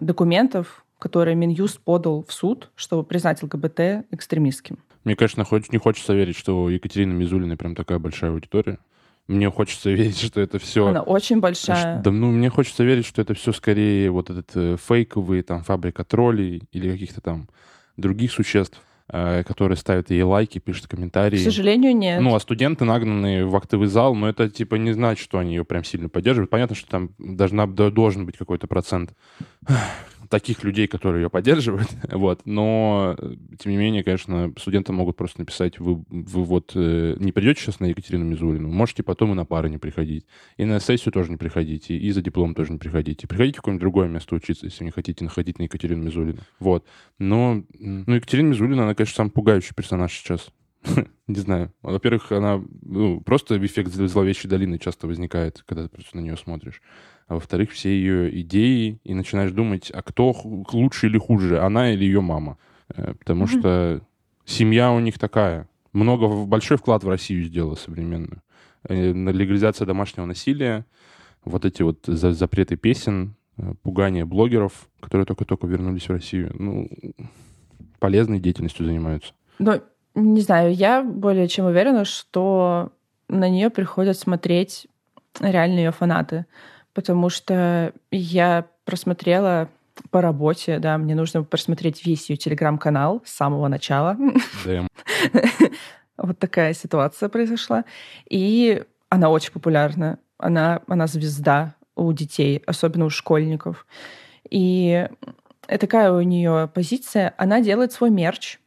[0.00, 4.78] документов, которое Минюст подал в суд, чтобы признать ЛГБТ экстремистским.
[5.02, 8.78] Мне, конечно, не хочется верить, что у Екатерины Мизулиной прям такая большая аудитория.
[9.26, 10.86] Мне хочется верить, что это все...
[10.86, 12.00] Она очень большая.
[12.02, 16.04] Да, ну, мне хочется верить, что это все скорее вот этот э, фейковый, там, фабрика
[16.04, 17.48] троллей или каких-то там
[17.96, 18.80] других существ,
[19.12, 21.36] которые ставят ей лайки, пишут комментарии.
[21.36, 22.20] К сожалению, нет.
[22.22, 25.64] Ну, а студенты нагнанные в актовый зал, но это, типа, не значит, что они ее
[25.66, 26.50] прям сильно поддерживают.
[26.50, 29.12] Понятно, что там должна, должен быть какой-то процент
[30.32, 33.14] таких людей, которые ее поддерживают, вот, но,
[33.58, 37.80] тем не менее, конечно, студенты могут просто написать, вы, вы вот э, не придете сейчас
[37.80, 40.24] на Екатерину Мизулину, можете потом и на пары не приходить,
[40.56, 43.28] и на сессию тоже не приходите, и за диплом тоже не приходите.
[43.28, 46.40] Приходите в какое-нибудь другое место учиться, если не хотите находить на Екатерину Мизулину.
[46.58, 46.86] Вот.
[47.18, 50.50] Но, ну, Екатерина Мизулина, она, конечно, самый пугающий персонаж сейчас.
[51.26, 51.72] не знаю.
[51.82, 56.80] Во-первых, она ну, просто эффект зловещей долины часто возникает, когда ты просто на нее смотришь
[57.28, 60.34] а во-вторых, все ее идеи, и начинаешь думать, а кто
[60.72, 62.58] лучше или хуже, она или ее мама.
[62.94, 63.58] Э, потому mm-hmm.
[63.58, 64.00] что
[64.44, 65.68] семья у них такая.
[65.92, 68.42] Много, большой вклад в Россию сделала современную.
[68.88, 70.86] Э, легализация домашнего насилия,
[71.44, 76.88] вот эти вот запреты песен, э, пугание блогеров, которые только-только вернулись в Россию, ну,
[77.98, 79.32] полезной деятельностью занимаются.
[79.58, 79.80] Ну,
[80.14, 82.92] не знаю, я более чем уверена, что
[83.28, 84.86] на нее приходят смотреть
[85.40, 86.46] реально ее фанаты
[86.94, 89.68] потому что я просмотрела
[90.10, 94.16] по работе, да, мне нужно просмотреть весь ее телеграм-канал с самого начала.
[96.18, 97.84] Вот такая ситуация произошла.
[98.28, 100.18] И она очень популярна.
[100.38, 103.86] Она, она звезда у детей, особенно у школьников.
[104.48, 105.08] И
[105.66, 107.34] такая у нее позиция.
[107.38, 108.60] Она делает свой мерч.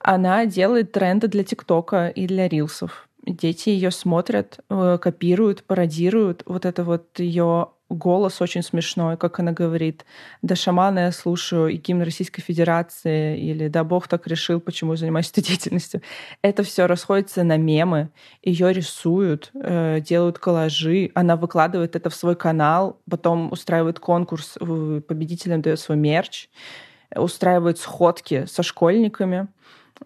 [0.00, 6.42] Она делает тренды для ТикТока и для рилсов дети ее смотрят, э, копируют, пародируют.
[6.46, 10.04] Вот это вот ее голос очень смешной, как она говорит.
[10.42, 14.98] Да шамана я слушаю, и гимн Российской Федерации, или да Бог так решил, почему я
[14.98, 16.02] занимаюсь этой деятельностью.
[16.42, 18.10] Это все расходится на мемы.
[18.42, 25.62] Ее рисуют, э, делают коллажи, она выкладывает это в свой канал, потом устраивает конкурс, победителям
[25.62, 26.48] дает свой мерч,
[27.14, 29.48] устраивает сходки со школьниками.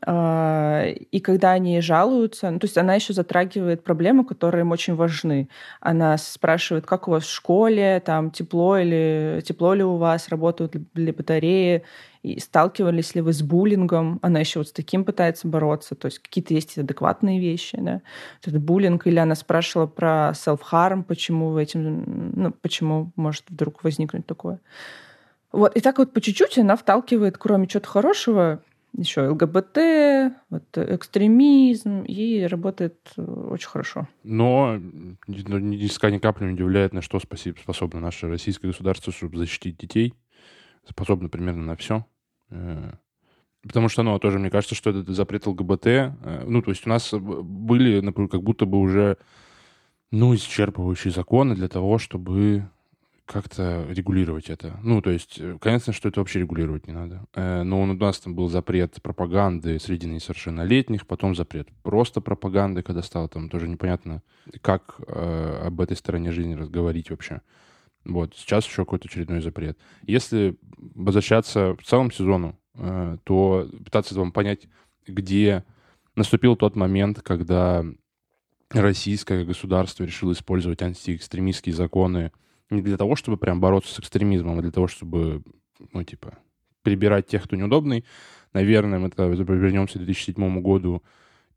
[0.01, 4.95] А, и когда они жалуются, ну, то есть она еще затрагивает проблемы, которые им очень
[4.95, 5.49] важны.
[5.81, 10.75] Она спрашивает, как у вас в школе, там тепло или тепло ли у вас, работают
[10.95, 11.85] ли батареи,
[12.23, 14.19] и сталкивались ли вы с буллингом.
[14.23, 18.01] Она еще вот с таким пытается бороться, то есть какие-то есть адекватные вещи, да.
[18.45, 24.27] Это буллинг, или она спрашивала про self-harm, почему в этим, ну, почему может вдруг возникнуть
[24.27, 24.61] такое.
[25.51, 28.63] Вот, и так вот по чуть-чуть она вталкивает, кроме чего-то хорошего,
[28.97, 29.79] еще ЛГБТ,
[30.51, 34.09] вот, экстремизм, и работает очень хорошо.
[34.23, 34.77] Но
[35.27, 40.15] ни ни капли не удивляет, на что способно наше российское государство, чтобы защитить детей.
[40.89, 42.05] Способно примерно на все.
[42.51, 42.93] Э,
[43.63, 46.91] потому что, ну, тоже мне кажется, что этот запрет ЛГБТ, э, ну, то есть у
[46.91, 49.17] нас были, например, как будто бы уже,
[50.11, 52.69] ну, исчерпывающие законы для того, чтобы
[53.27, 54.79] как-то регулировать это.
[54.83, 57.25] Ну, то есть, э, конечно, что это вообще регулировать не надо.
[57.35, 63.03] Э, но у нас там был запрет пропаганды среди несовершеннолетних, потом запрет просто пропаганды, когда
[63.03, 64.23] стало там тоже непонятно,
[64.61, 67.41] как э, об этой стороне жизни разговорить вообще.
[68.05, 69.79] Вот, сейчас еще какой-то очередной запрет.
[70.03, 74.67] Если возвращаться в целом сезону, э, то пытаться вам понять,
[75.07, 75.65] где
[76.17, 77.85] наступил тот момент, когда
[78.71, 82.33] российское государство решило использовать антиэкстремистские законы
[82.71, 85.43] не для того, чтобы прям бороться с экстремизмом, а для того, чтобы,
[85.93, 86.39] ну, типа,
[86.83, 88.05] прибирать тех, кто неудобный.
[88.53, 91.03] Наверное, мы тогда вернемся к 2007 году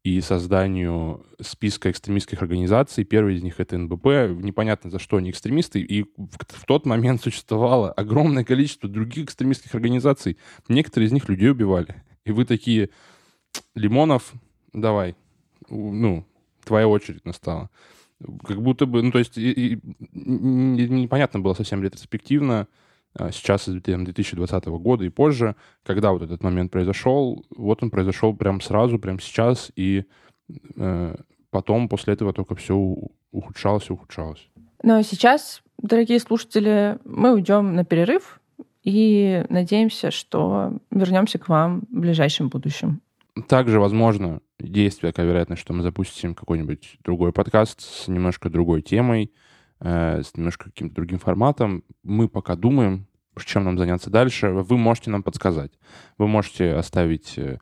[0.03, 3.03] и созданию списка экстремистских организаций.
[3.03, 4.05] Первый из них— это НБП.
[4.43, 5.81] Непонятно, за что они экстремисты.
[5.81, 10.37] И в, в тот момент существовало огромное количество других экстремистских организаций.
[10.67, 12.03] Некоторые из них людей убивали.
[12.23, 12.91] И вы такие,
[13.73, 14.33] Лимонов,
[14.73, 15.15] давай,
[15.69, 16.25] ну,
[16.65, 17.69] твоя очередь настала.
[18.43, 19.79] Как будто бы, ну, то есть и, и,
[20.13, 22.67] непонятно было совсем ретроспективно,
[23.17, 28.35] а, сейчас из 2020 года и позже, когда вот этот момент произошел, вот он произошел
[28.35, 30.03] прямо сразу, прямо сейчас, и
[30.75, 31.15] э,
[31.49, 32.75] потом после этого только все
[33.31, 34.49] ухудшалось и ухудшалось.
[34.83, 38.41] Но сейчас, дорогие слушатели, мы уйдем на перерыв
[38.83, 43.01] и надеемся, что вернемся к вам в ближайшем будущем.
[43.47, 49.33] Также, возможно, есть такая вероятность, что мы запустим какой-нибудь другой подкаст с немножко другой темой,
[49.81, 51.83] э, с немножко каким-то другим форматом.
[52.03, 53.07] Мы пока думаем,
[53.43, 54.49] чем нам заняться дальше.
[54.49, 55.73] Вы можете нам подсказать.
[56.17, 57.59] Вы можете оставить э,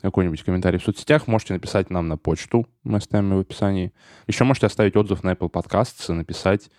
[0.00, 3.92] какой-нибудь комментарий в соцсетях, можете написать нам на почту, мы оставим его в описании.
[4.28, 6.70] Еще можете оставить отзыв на Apple Podcasts, написать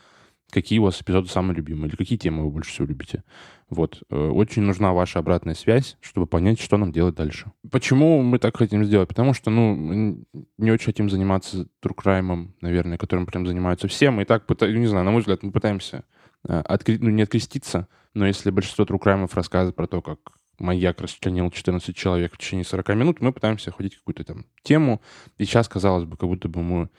[0.51, 3.23] какие у вас эпизоды самые любимые, или какие темы вы больше всего любите.
[3.69, 4.01] Вот.
[4.09, 7.51] Э, очень нужна ваша обратная связь, чтобы понять, что нам делать дальше.
[7.69, 9.09] Почему мы так хотим сделать?
[9.09, 10.25] Потому что, ну,
[10.57, 14.09] не очень хотим заниматься трукраймом, наверное, которым прям занимаются все.
[14.09, 16.05] Мы и так, пытаемся, не знаю, на мой взгляд, мы пытаемся
[16.47, 16.97] э, откри...
[16.97, 20.19] ну, не откреститься, но если большинство трукраймов рассказывает про то, как
[20.59, 25.01] маньяк расчленил 14 человек в течение 40 минут, мы пытаемся ходить какую-то там тему.
[25.37, 26.89] И сейчас, казалось бы, как будто бы мы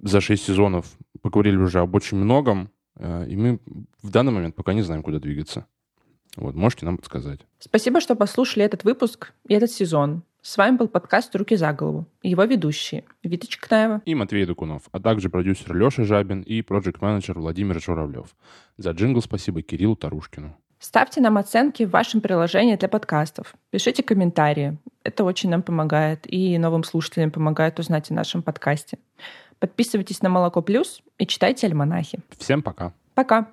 [0.00, 0.86] за 6 сезонов
[1.22, 3.60] поговорили уже об очень многом, э, и мы
[4.02, 5.66] в данный момент пока не знаем, куда двигаться.
[6.36, 7.40] Вот, можете нам подсказать.
[7.58, 10.22] Спасибо, что послушали этот выпуск и этот сезон.
[10.40, 14.82] С вами был подкаст «Руки за голову» и его ведущие Вита Чекнаева и Матвей Докунов,
[14.90, 18.34] а также продюсер Леша Жабин и проект-менеджер Владимир Журавлев.
[18.76, 20.56] За джингл спасибо Кириллу Тарушкину.
[20.80, 23.54] Ставьте нам оценки в вашем приложении для подкастов.
[23.70, 24.78] Пишите комментарии.
[25.04, 28.98] Это очень нам помогает и новым слушателям помогает узнать о нашем подкасте.
[29.62, 32.18] Подписывайтесь на Молоко Плюс и читайте альманахи.
[32.36, 32.92] Всем пока.
[33.14, 33.52] Пока.